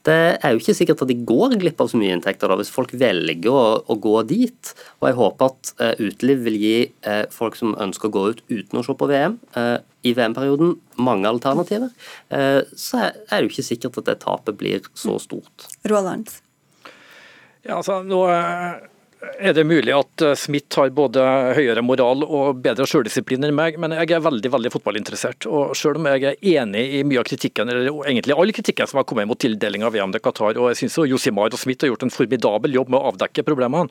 [0.06, 2.72] Det er jo ikke sikkert at de går glipp av så mye inntekter da, hvis
[2.74, 4.72] folk velger å, å gå dit.
[4.98, 6.76] Og jeg håper at uh, uteliv vil gi
[7.06, 10.74] uh, folk som ønsker å gå ut uten å se på VM, uh, i VM-perioden
[10.98, 11.92] mange alternativer.
[12.74, 15.68] så er det jo ikke sikkert at det tapet blir så stort.
[15.86, 16.32] Roland?
[17.62, 18.24] Ja, altså, nå
[19.22, 21.22] er det mulig at eh, Smith har både
[21.56, 25.46] høyere moral og bedre selvdisiplin enn meg, men jeg er veldig veldig fotballinteressert.
[25.46, 29.00] og Selv om jeg er enig i mye av kritikken, eller egentlig all kritikken som
[29.00, 31.92] har kommet mot tildeling av VM til Qatar, og jeg syns Josimar og Smith har
[31.92, 33.88] gjort en formidabel jobb med å avdekke problemene,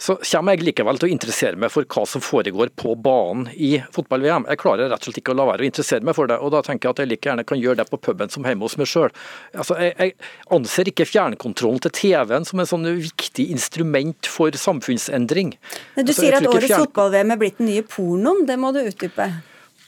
[0.00, 3.74] så kommer jeg likevel til å interessere meg for hva som foregår på banen i
[3.92, 4.46] fotball-VM.
[4.48, 6.54] Jeg klarer rett og slett ikke å la være å interessere meg for det, og
[6.54, 8.78] da tenker jeg at jeg like gjerne kan gjøre det på puben som hjemme hos
[8.80, 9.12] meg sjøl.
[9.52, 10.16] Altså, jeg, jeg,
[10.56, 15.52] anser ikke fjernkontrollen til TV-en som en sånn viktig instrument for samfunnsendring.
[15.98, 16.88] Men du altså, sier at årets fjern...
[16.88, 19.28] fotball-VM er blitt den nye pornoen, det må du utdype?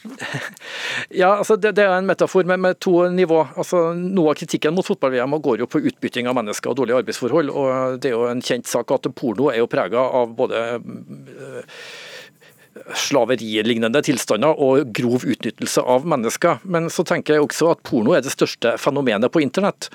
[1.20, 3.42] Ja, altså det, det, er en metafor med, med to nivå.
[3.56, 7.52] Altså, noe av kritikken mot fotball-VM går jo på utbytting av mennesker og dårlige arbeidsforhold.
[7.52, 11.84] og Det er jo en kjent sak at porno er jo prega av både øh,
[12.96, 16.62] slaverielignende tilstander og grov utnyttelse av mennesker.
[16.64, 19.90] Men så tenker jeg også at porno er det største fenomenet på internett.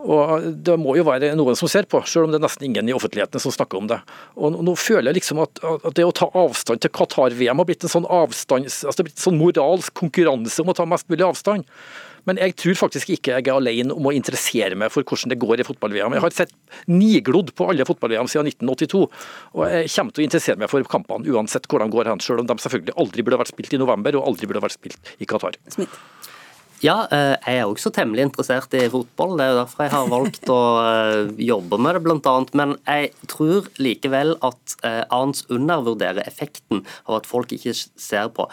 [0.00, 2.88] Og Det må jo være noen som ser på, selv om det er nesten ingen
[2.88, 4.00] i offentligheten som snakker om det.
[4.36, 7.86] Og Nå føler jeg liksom at, at det å ta avstand til Qatar-VM har blitt
[7.86, 11.68] en sånn avstand, altså blitt en sånn moralsk konkurranse om å ta mest mulig avstand.
[12.28, 15.38] Men jeg tror faktisk ikke jeg er alene om å interessere meg for hvordan det
[15.40, 16.16] går i fotball-VM.
[16.16, 16.54] Jeg har sett
[16.90, 19.02] niglodd på alle fotball-VM siden 1982,
[19.56, 22.44] og jeg kommer til å interessere meg for kampene uansett hvordan de går hen, selv
[22.44, 25.28] om de selvfølgelig aldri burde vært spilt i november og aldri burde vært spilt i
[25.28, 25.56] Qatar.
[25.72, 25.96] Smith.
[26.80, 29.34] Ja, eh, jeg er også temmelig interessert i fotball.
[29.36, 32.36] Det er jo derfor jeg har valgt å eh, jobbe med det, bl.a.
[32.56, 38.48] Men jeg tror likevel at eh, Arns undervurderer effekten av at folk ikke ser på.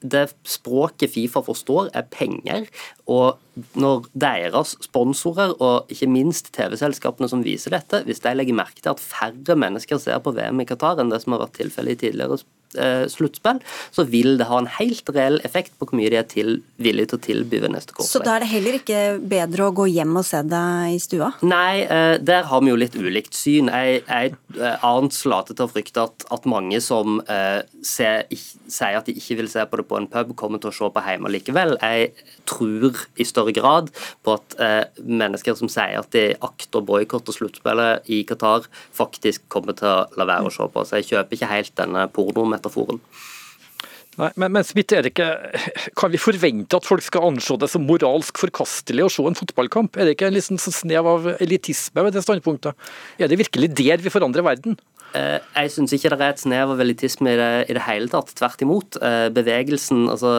[0.00, 2.64] Det språket Fifa forstår, er penger.
[3.04, 3.36] Og
[3.78, 8.94] når deres sponsorer, og ikke minst TV-selskapene som viser dette, hvis de legger merke til
[8.94, 12.02] at færre mennesker ser på VM i Qatar enn det som har vært tilfellet i
[12.06, 12.40] tidligere
[12.78, 16.28] eh, sluttspill, så vil det ha en helt reell effekt på hvor mye de er
[16.30, 18.12] til, villige til å tilby ved neste korsvei.
[18.12, 19.00] Så da er det heller ikke
[19.32, 21.32] bedre å gå hjem og se det i stua?
[21.42, 23.70] Nei, eh, der har vi jo litt ulikt syn.
[23.72, 28.70] Jeg, jeg annet Arnt later til å frykte at, at mange som eh, ser, ikke,
[28.70, 30.90] sier at de ikke vil se på det på en pub, kommer til å se
[30.92, 31.76] på hjemme likevel.
[31.80, 32.12] Jeg
[32.50, 33.90] tror i større grad
[34.26, 39.46] på at eh, mennesker som sier at de akter boikott og sluttspillet i Qatar, faktisk
[39.52, 40.86] kommer til å la være å se på.
[40.86, 43.02] Så jeg kjøper ikke helt denne pornometaforen.
[44.18, 45.28] Nei, men, men Smith, er det ikke,
[45.98, 49.96] Kan vi forvente at folk skal anse det som moralsk forkastelig å se en fotballkamp?
[49.96, 52.90] Er det ikke en liksom snev av elitisme ved det standpunktet?
[53.22, 54.76] Er det virkelig der vi forandrer verden?
[55.16, 58.10] Eh, jeg syns ikke det er et snev av elitisme i det, i det hele
[58.12, 58.30] tatt.
[58.38, 58.98] Tvert imot.
[59.02, 60.32] Eh, bevegelsen, altså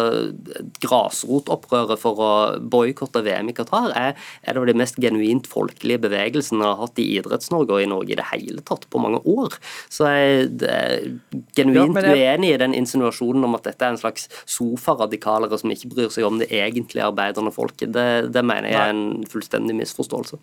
[0.84, 4.16] grasrotopprøret for å boikotte VM i Qatar, er
[4.48, 8.16] en av de mest genuint folkelige bevegelsene jeg har hatt i Idretts-Norge og i Norge
[8.16, 9.58] i det hele tatt på mange år.
[9.92, 11.10] Så jeg er
[11.58, 12.22] genuint ja, jeg...
[12.22, 16.28] uenig i den insinuasjonen om at dette er en slags sofaradikalere som ikke bryr seg
[16.28, 17.92] om det egentlige arbeidende folket.
[17.96, 20.40] Det, det mener jeg er en fullstendig misforståelse.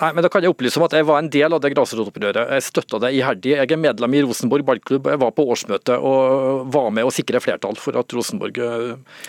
[0.00, 2.54] Nei, men da kan Jeg opplyse om at jeg var en del av det grasrotopprøret.
[2.56, 3.52] Jeg støtta det iherdig.
[3.58, 5.10] Jeg er medlem i Rosenborg ballklubb.
[5.12, 9.20] Jeg var på årsmøte og var med å sikre flertall for at Rosenborg eh,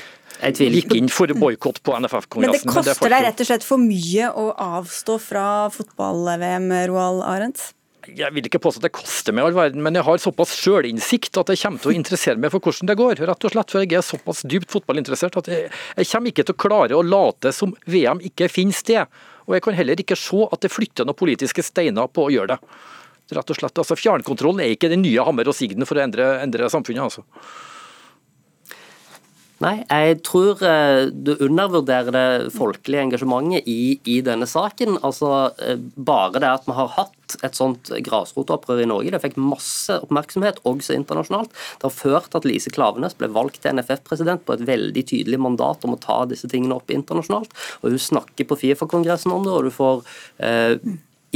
[0.48, 2.64] gikk inn for boikott på NFF-kongressen.
[2.64, 4.48] Men det koster deg rett og slett for mye å
[4.80, 5.46] avstå fra
[5.76, 7.72] fotball-VM, Roald Arendt?
[8.10, 11.38] Jeg vil ikke påstå at det koster meg all verden, men jeg har såpass sjølinnsikt
[11.38, 13.22] at jeg kommer til å interessere meg for hvordan det går.
[13.30, 15.68] Rett og slett, for jeg er såpass dypt fotballinteressert at jeg,
[16.00, 19.22] jeg kommer ikke til å klare å late som VM ikke finner sted.
[19.52, 22.56] Og jeg kan heller ikke se at det flytter noen politiske steiner på å gjøre
[22.56, 22.76] det.
[23.36, 26.38] Rett og slett, altså Fjernkontrollen er ikke den nye hammer og sigden for å endre,
[26.40, 27.04] endre samfunnet.
[27.04, 27.26] altså.
[29.62, 34.98] Nei, jeg tror eh, du undervurderer det folkelige engasjementet i, i, denne saken.
[35.06, 39.38] Altså, eh, Bare det at vi har hatt et sånt grasrotopprør i Norge, det fikk
[39.40, 41.54] masse oppmerksomhet, også internasjonalt.
[41.78, 45.40] Det har ført til at Lise Klavenes ble valgt til NFF-president på et veldig tydelig
[45.40, 47.54] mandat om å ta disse tingene opp internasjonalt.
[47.84, 50.02] Og Hun snakker på Fifa-kongressen om det, og du får
[50.42, 50.76] eh,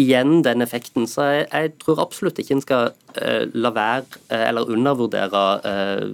[0.02, 1.06] igjen den effekten.
[1.08, 6.08] Så jeg, jeg tror absolutt ikke en skal eh, la være eh, eller undervurdere eh,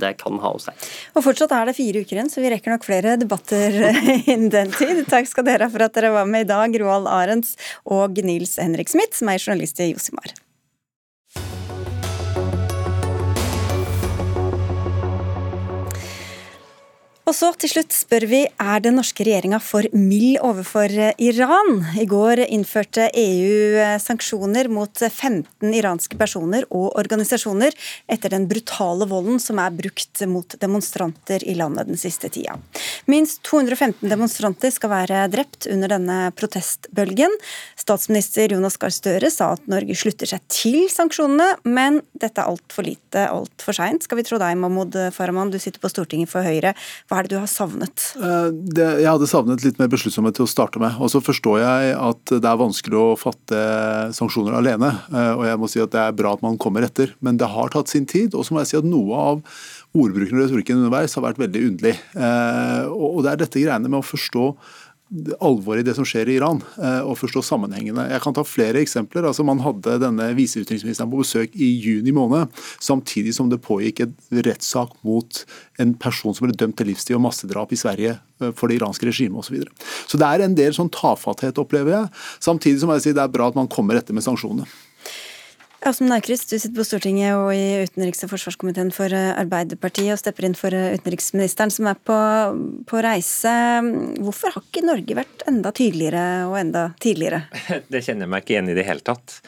[0.00, 0.74] det kan ha å si.
[1.16, 3.76] Og Fortsatt er det fire uker igjen, så vi rekker nok flere debatter
[4.30, 5.04] innen den tid.
[5.10, 8.58] Takk skal dere ha for at dere var med i dag, Roald Arends og Nils
[8.62, 10.34] Henrik Smith, som er journalist i Josimar.
[17.26, 21.80] Og så til slutt spør vi er den norske regjeringa for mild overfor Iran.
[21.98, 27.74] I går innførte EU sanksjoner mot 15 iranske personer og organisasjoner
[28.14, 32.54] etter den brutale volden som er brukt mot demonstranter i landet den siste tida.
[33.10, 37.34] Minst 215 demonstranter skal være drept under denne protestbølgen.
[37.74, 42.86] Statsminister Jonas Gahr Støre sa at Norge slutter seg til sanksjonene, men dette er altfor
[42.86, 44.06] lite, altfor seint.
[44.06, 46.76] Skal vi tro deg, Mahmoud Farahman, du sitter på Stortinget for Høyre.
[47.10, 48.02] Hva hva er det du har savnet?
[48.20, 50.98] Eh, det, jeg hadde savnet litt mer besluttsomhet til å starte med.
[51.00, 53.60] Og så forstår jeg at det er vanskelig å fatte
[54.16, 54.90] sanksjoner alene.
[55.08, 57.14] Eh, og jeg må si at det er bra at man kommer etter.
[57.24, 58.36] Men det har tatt sin tid.
[58.36, 59.40] Og så må jeg si at noe av
[59.96, 61.94] ordbruken og retorikken underveis har vært veldig underlig.
[62.12, 64.50] Eh, og det er dette greiene med å forstå
[65.38, 68.08] alvoret i det som skjer i Iran, eh, og forstå sammenhengene.
[68.10, 69.26] Jeg kan ta flere eksempler.
[69.28, 72.50] Altså Man hadde denne viseutenriksministeren på besøk i juni måned,
[72.82, 75.44] samtidig som det pågikk en rettssak mot
[75.78, 79.06] en person som ble dømt til livstid og massedrap i Sverige eh, for det iranske
[79.06, 79.46] regimet osv.
[79.46, 79.70] Så, videre.
[80.10, 82.12] så det er en del sånn tafatthet, opplever jeg.
[82.42, 84.66] Samtidig som jeg sier det er bra at man kommer etter med sanksjonene.
[85.86, 90.18] Asmund Aukrust, du sitter på Stortinget og i utenriks- og forsvarskomiteen for eh, Arbeiderpartiet og
[90.18, 92.16] stepper inn for eh, utenriksministeren, som er på,
[92.90, 93.52] på, reise.
[94.18, 97.44] Hvorfor har ikke Norge vært enda tydeligere og enda tidligere?
[97.92, 99.38] Det kjenner jeg meg ikke igjen i det hele tatt.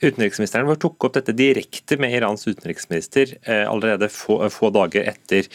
[0.00, 5.48] Utenriksministeren vår tok opp dette direkte med Irans utenriksminister eh, allerede få, få, dager etter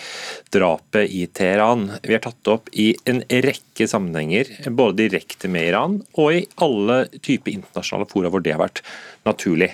[0.53, 1.91] drapet i Teheran.
[2.01, 6.43] Vi har tatt det opp i en rekke sammenhenger, både direkte med Iran og i
[6.63, 8.81] alle typer internasjonale fora hvor det har vært
[9.29, 9.69] naturlig.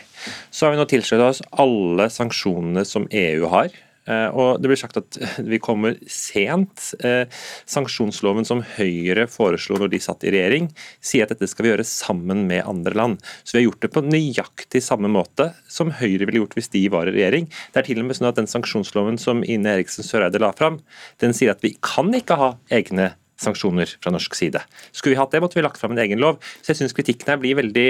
[0.51, 3.71] Så har vi nå tilsluttet oss alle sanksjonene som EU har.
[4.07, 5.19] Eh, og Det blir sagt at
[5.51, 6.93] vi kommer sent.
[7.05, 7.25] Eh,
[7.69, 10.71] sanksjonsloven som Høyre foreslo når de satt i regjering,
[11.03, 13.21] sier at dette skal vi gjøre sammen med andre land.
[13.43, 16.87] Så vi har gjort det på nøyaktig samme måte som Høyre ville gjort hvis de
[16.93, 17.51] var i regjering.
[17.73, 20.81] Det er til og med sånn at Den sanksjonsloven som Ine Eriksen Søreide la fram,
[21.23, 24.61] den sier at vi kan ikke ha egne sanksjoner fra norsk side.
[24.91, 26.39] Skulle vi hatt det, måtte vi lagt fram en egen lov.
[26.61, 27.87] Så jeg syns kritikken her blir veldig,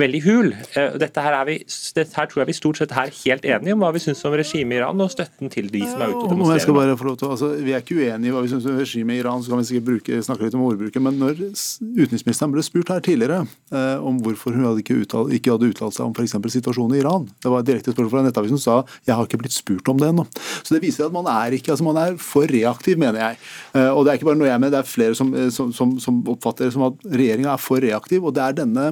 [0.00, 0.52] veldig hul.
[0.78, 1.58] Eh, dette her, vi,
[1.96, 4.36] dette her, tror jeg vi stort sett er helt enige om hva vi syns om
[4.36, 6.94] regimet i Iran og støtten til de som er ute og demonstrerer.
[7.26, 9.62] Altså, vi er ikke uenige i hva vi syns om regimet i Iran, så kan
[9.62, 11.06] vi sikkert bruke, snakke litt om ordbruken.
[11.06, 15.54] Men når utenriksministeren ble spurt her tidligere eh, om hvorfor hun hadde ikke, uttalt, ikke
[15.56, 16.36] hadde uttalt seg om f.eks.
[16.58, 19.54] situasjonen i Iran, det var et direkte spørsmål fra Nettavisen sa jeg har ikke blitt
[19.56, 20.26] spurt om det ennå.
[20.62, 23.40] Så det viser at man er ikke, altså man er for reaktiv, mener jeg.
[23.74, 25.72] Eh, og det er ikke bare noe jeg mener det er flere som, eh, som,
[25.74, 28.24] som, som oppfatter det som at regjeringa er for reaktiv.
[28.24, 28.86] og det er denne,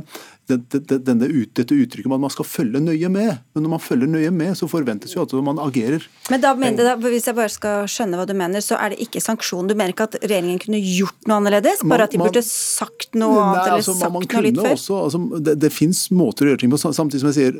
[0.50, 3.40] denne, denne dette uttrykket om at man skal følge nøye med.
[3.54, 6.04] Men når man følger nøye med, så forventes jo at man agerer.
[6.32, 9.04] Men da mener det, Hvis jeg bare skal skjønne hva du mener, så er det
[9.04, 9.68] ikke sanksjon?
[9.70, 11.84] Du mener ikke at regjeringen kunne gjort noe annerledes?
[11.86, 13.60] Bare at de burde sagt noe annet?
[13.60, 14.76] Nei, eller altså, sagt man noe litt før?
[14.78, 17.58] Også, altså, det det fins måter å gjøre ting på, samtidig som jeg sier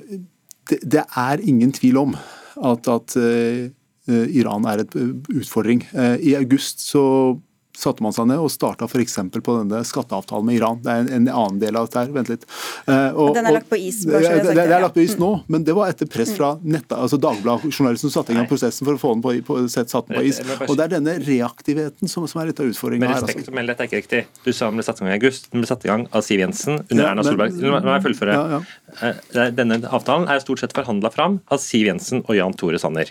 [0.70, 3.64] det, det er ingen tvil om at, at uh,
[4.08, 5.84] Iran er et utfordring.
[5.94, 7.04] Uh, I august så
[7.76, 9.18] satte man seg ned og starta f.eks.
[9.34, 10.80] på denne skatteavtalen med Iran.
[10.84, 12.12] Det er en, en annen del av dette her.
[12.14, 12.46] Vent litt.
[12.86, 14.02] Eh, og, den er lagt på is?
[14.04, 16.54] Det, det, det, det, er lagt på is nå, men det var etter press fra
[16.62, 19.92] netta, altså Dagbladet-journalisten som satte i gang prosessen for å få den på, på, sett,
[19.92, 20.40] satt den på is.
[20.68, 23.22] Og Det er denne reaktiviteten som, som er litt av utfordringa her.
[23.24, 24.22] Respekt å melde, dette er ikke riktig.
[24.46, 25.50] Du sa den ble satt i gang i august.
[25.52, 27.58] Den ble satt i gang av Siv Jensen under ja, Erna Solberg.
[27.58, 28.36] Nå må jeg fullføre.
[28.38, 29.10] Ja, ja.
[29.10, 33.10] Eh, denne avtalen er stort sett forhandla fram av Siv Jensen og Jan Tore Sanner.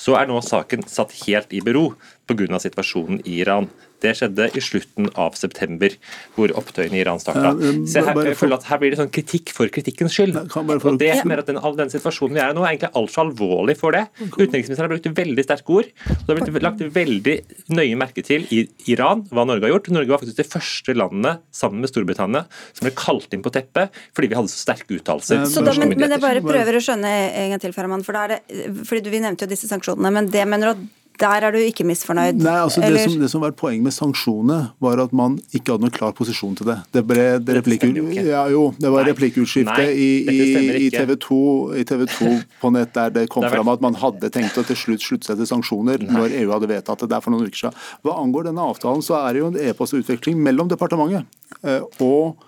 [0.00, 1.92] Så er nå saken satt helt i bero
[2.28, 2.60] pga.
[2.60, 3.70] situasjonen i Iran.
[4.02, 5.94] Det skjedde i slutten av september,
[6.36, 7.52] hvor opptøyene i Iran starta.
[7.88, 10.38] Så her, jeg føler at her blir det sånn kritikk for kritikkens skyld.
[10.38, 13.26] Og det jeg mener at den, den, situasjonen vi er i nå, er egentlig altfor
[13.26, 14.04] alvorlig for det.
[14.22, 15.90] Utenriksministeren har brukt veldig sterke ord.
[16.08, 17.36] og Det har blitt lagt veldig
[17.78, 19.92] nøye merke til i Iran hva Norge har gjort.
[19.94, 23.92] Norge var faktisk det første landet, sammen med Storbritannia, som ble kalt inn på teppet
[24.16, 25.42] fordi vi hadde så sterke uttalelser.
[25.42, 28.66] Men, men jeg bare prøver å skjønne en gang til, Farman, for da er det,
[28.88, 31.84] fordi Vi nevnte jo disse sanksjonene, men det mener du at der er du ikke
[31.86, 32.40] misfornøyd?
[32.42, 35.84] Nei, altså det som, det som, var Poenget med sanksjonene var at man ikke hadde
[35.84, 36.78] noen klar posisjon til det.
[36.94, 37.84] Det ble det replikk,
[38.16, 41.40] ja, jo, det var replikkordskifte i, i, TV 2,
[41.78, 42.32] i, TV 2,
[42.62, 45.28] på nett der det kom det fram at man hadde tenkt å til slutt slutte
[45.28, 46.14] seg til sanksjoner Nei.
[46.16, 47.78] når EU hadde vedtatt det der for noen uker siden.
[48.06, 51.28] Hva angår denne avtalen, så er det jo en e-postutveksling mellom departementet
[51.62, 52.42] eh, og,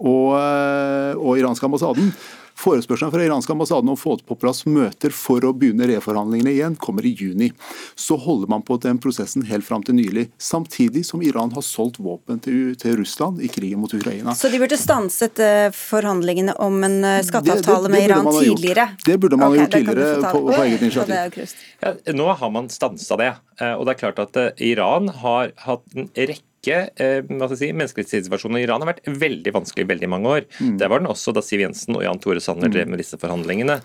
[0.00, 2.12] og, eh, og iranske ambassaden.
[2.60, 6.76] Forespørselen fra iranske ambassaden om å få på plass møter for å begynne reforhandlingene igjen,
[6.76, 7.50] kommer i juni.
[7.94, 12.00] Så holder man på den prosessen helt fram til nylig, samtidig som Iran har solgt
[12.02, 14.34] våpen til, til Russland i krigen mot Ukraina.
[14.36, 18.30] Så de burde stanset uh, forhandlingene om en uh, skatteavtale det, det, det, med Iran
[18.36, 18.88] tidligere?
[19.06, 21.56] Det burde man okay, gjort tidligere på, på eget initiativ.
[21.80, 23.32] Ja, nå har man stansa det.
[23.60, 27.56] Eh, og det er klart at Iran har hatt en rekke ikke eh, hva skal
[27.56, 30.46] jeg si, Menneskerettighetssituasjonen i Iran har vært veldig vanskelig i veldig mange år.
[30.60, 30.74] Mm.
[30.80, 32.74] Det var den også da Siv Jensen og Jan Tore Sanner mm.
[32.74, 33.78] drev med disse forhandlingene.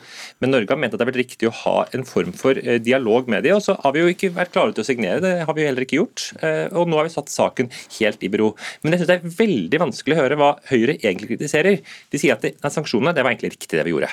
[0.44, 2.82] Men Norge har ment at det har vært riktig å ha en form for eh,
[2.84, 5.24] dialog med dem, og så har vi jo ikke vært klare til å signere.
[5.24, 6.28] Det har vi jo heller ikke gjort.
[6.42, 7.72] Eh, og nå har vi satt saken
[8.02, 8.52] helt i bero.
[8.84, 11.80] Men jeg synes det er veldig vanskelig å høre hva Høyre egentlig kritiserer.
[12.12, 14.12] De sier at det, sanksjonene det var egentlig riktig det vi gjorde.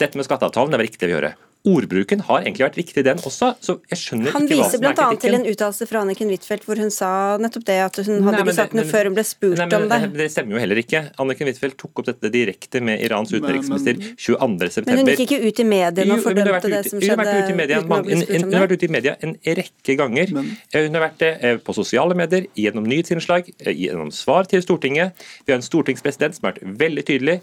[0.00, 1.34] Dette med skatteavtalen det var riktig det vi gjorde
[1.64, 3.54] ordbruken har egentlig vært riktig, den også.
[3.64, 5.00] så jeg skjønner Han ikke hva som er kritikken.
[5.00, 5.20] Han viser bl.a.
[5.22, 7.10] til en uttalelse fra Anniken Huitfeldt hvor hun sa
[7.40, 9.86] nettopp det, at hun hadde nei, ikke sagt noe før hun ble spurt nei, men,
[9.86, 10.10] om det.
[10.18, 11.00] Det stemmer jo heller ikke.
[11.24, 14.84] Anniken Huitfeldt tok opp dette direkte med Irans utenriksminister 22.9.
[14.90, 17.08] Men hun gikk ikke ut i mediene og fordømte det som skjedde?
[17.08, 19.96] Hun har vært ute i media, hun, hun har vært ute i media en rekke
[20.02, 20.34] ganger.
[20.36, 24.50] Men, eh, hun har vært det eh, på sosiale medier, gjennom nyhetsinnslag, eh, gjennom svar
[24.52, 25.16] til Stortinget.
[25.48, 27.40] Vi har en stortingspresident som har vært veldig tydelig,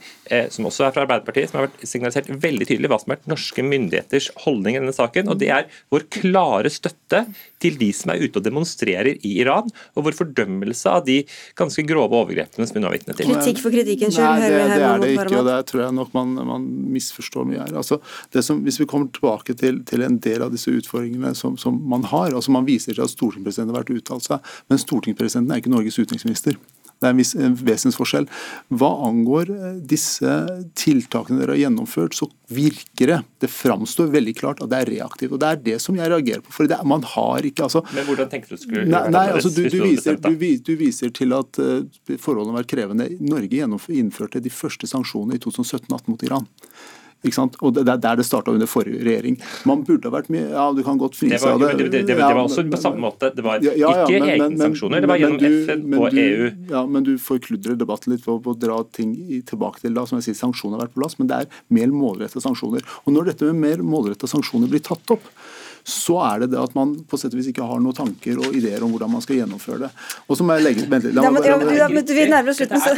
[0.53, 3.31] som også er fra Arbeiderpartiet, som har vært signalisert veldig tydelig hva som har vært
[3.31, 3.65] norske
[4.11, 7.25] myndigheters holdning i denne saken, og det er vår klare støtte
[7.61, 11.21] til de som er ute og demonstrerer i Iran, og vår fordømmelse av de
[11.55, 13.29] ganske grove overgrepene som vi nå er vitne til.
[13.31, 14.25] Kritikk for kritikken skyld?
[14.25, 17.61] Nei, det, det er det ikke, og der tror jeg nok man, man misforstår mye
[17.61, 17.75] her.
[17.77, 18.01] Altså,
[18.41, 22.05] som, hvis vi kommer tilbake til, til, en del av disse utfordringene som, som man
[22.09, 25.71] har, altså Man viser til at stortingspresidenten har vært uttalt seg, men stortingspresidenten er ikke
[25.71, 26.57] Norges utenriksminister.
[27.01, 28.27] Det er en viss en vesensforskjell.
[28.77, 30.35] Hva angår eh, disse
[30.77, 35.33] tiltakene dere har gjennomført, så virker det Det framstår veldig klart at det er reaktivt.
[35.33, 36.53] og Det er det som jeg reagerer på.
[36.53, 39.63] for det, man har ikke altså, Men hvordan tenkte du skulle nei, nei, altså, du,
[39.65, 41.81] du, viser, du, du, viser, til at uh,
[42.17, 43.09] forholdene har vært krevende.
[43.19, 43.65] Norge
[43.97, 46.49] innførte de første sanksjonene i 2017-2018 mot Iran.
[47.21, 49.37] Og Det er der det starta under forrige regjering.
[49.69, 51.75] Man burde ha vært mye Ja, du kan godt frise av det.
[51.77, 53.29] Det, det, det, var også på samme måte.
[53.35, 56.49] Det var ikke ja, ja, men, egne sanksjoner, det var gjennom du, FN og EU.
[56.71, 59.13] Ja, Men du forkludrer debatten litt ved å dra ting
[59.47, 61.93] tilbake til da, som jeg sier, sanksjoner har vært på plass, men det er mer
[61.93, 62.85] målrettede sanksjoner.
[63.05, 65.29] Og Når dette med mer målrettede sanksjoner blir tatt opp,
[65.83, 68.55] så er det det at man på sett og vis ikke har noen tanker og
[68.57, 69.91] ideer om hvordan man skal gjennomføre det.
[70.27, 72.95] Og så må jeg legge vent la, Ja, men, ja, vi nærmer oss slutten, så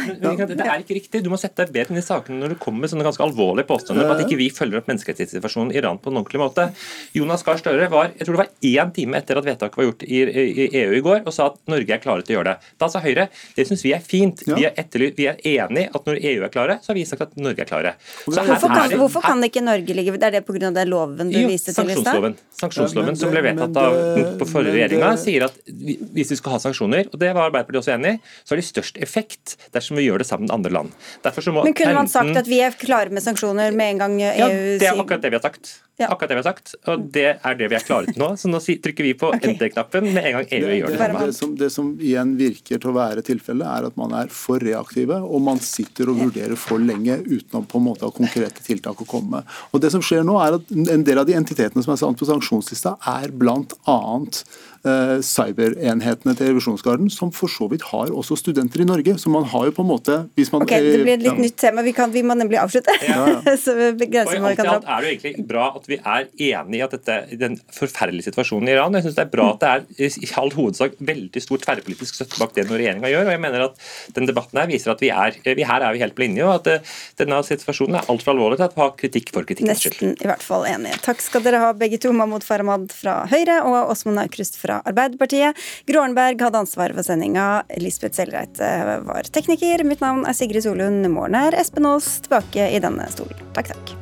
[0.54, 1.22] Det er ikke riktig.
[1.24, 3.68] Du må sette deg bedre inn i sakene når du kommer med sånne ganske alvorlige
[3.68, 6.68] påstander om at ikke vi følger opp menneskerettighetssituasjonen i Iran på en ordentlig måte.
[7.16, 10.04] Jonas Gahr Støre var jeg tror det var én time etter at vedtaket var gjort
[10.06, 12.72] i, i, EU i går, og sa at Norge er klare til å gjøre det.
[12.80, 14.44] Da sa Høyre det syns vi er fint.
[14.46, 17.26] Vi er, etterlyst, vi er enige at når EU er klare, så har vi sagt
[17.26, 17.94] at Norge er klare.
[18.26, 20.70] Hvorfor kan, hvorfor, kan, ikke Norge ligge Det er det pga.
[20.70, 22.38] den loven du jo, viste til i stad?
[22.74, 23.96] Sanksjonsloven som ble vedtatt av
[24.40, 27.94] på forrige regjeringa, sier at hvis vi skal ha sanksjoner, og det var Arbeiderpartiet også
[27.96, 30.92] enig i, så har de størst effekt dersom vi gjør det sammen med andre land.
[31.24, 34.44] Men kunne man sagt at vi er klare med sanksjoner med en gang EU sier
[34.44, 35.76] ja, Det er akkurat det vi har sagt.
[35.96, 36.08] Ja.
[36.08, 38.32] Akkurat det vi har sagt, og det er det vi er klare til nå.
[38.34, 39.52] Så nå trykker vi på okay.
[39.52, 42.82] enter-knappen med en gang EU det, gjør det, det, det, som, det som igjen virker
[42.82, 46.58] til å være tilfellet, er at man er for reaktive, og man sitter og vurderer
[46.58, 49.54] for lenge uten å på en måte ha konkrete tiltak å komme med.
[49.70, 52.18] Og det som skjer nå er at En del av de entitetene som er satt
[52.18, 54.42] på sanksjonslista, er blant annet
[54.84, 59.16] cyberenhetene til revisjonsgarden, som for så vidt har også studenter i Norge.
[59.20, 61.44] Så man har jo på en måte hvis man, Ok, Det blir et litt ja.
[61.46, 61.84] nytt tema.
[61.86, 62.92] Vi, kan, vi må nemlig avslutte.
[63.64, 64.88] så Og begrenser i hva vi kan dra opp.
[64.88, 68.70] er det jo egentlig bra at vi er enige i at dette, den forferdelige situasjonen
[68.70, 68.96] i Iran.
[68.98, 72.40] Jeg synes det er bra at det er i all hovedsak veldig stor tverrpolitisk støtte
[72.40, 73.28] bak det regjeringa gjør.
[73.28, 73.80] og jeg mener at
[74.16, 76.60] den debatten her viser at vi er, vi her er vi helt på linje, og
[76.60, 79.96] at eh, denne situasjonen er altfor alvorlig til at vi har kritikk for kritikkens skyld.
[79.96, 80.94] Nesten i hvert fall enig.
[81.04, 85.58] Takk skal dere ha begge to, Mahmoud Farahmad fra Høyre og Åsmund Aukrust fra Arbeiderpartiet.
[85.88, 87.64] Gro hadde ansvaret for sendinga.
[87.78, 88.70] Lisbeth Selreite
[89.06, 89.84] var tekniker.
[89.86, 91.06] Mitt navn er Sigrid Solund.
[91.12, 93.38] Morgen er Espen Aas tilbake i denne stolen.
[93.54, 93.96] Takk, takk.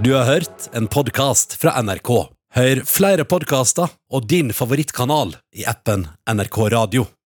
[0.00, 2.08] Du har hørt en podkast fra NRK.
[2.56, 7.10] Hør flere podkaster og din favorittkanal i appen NRK Radio.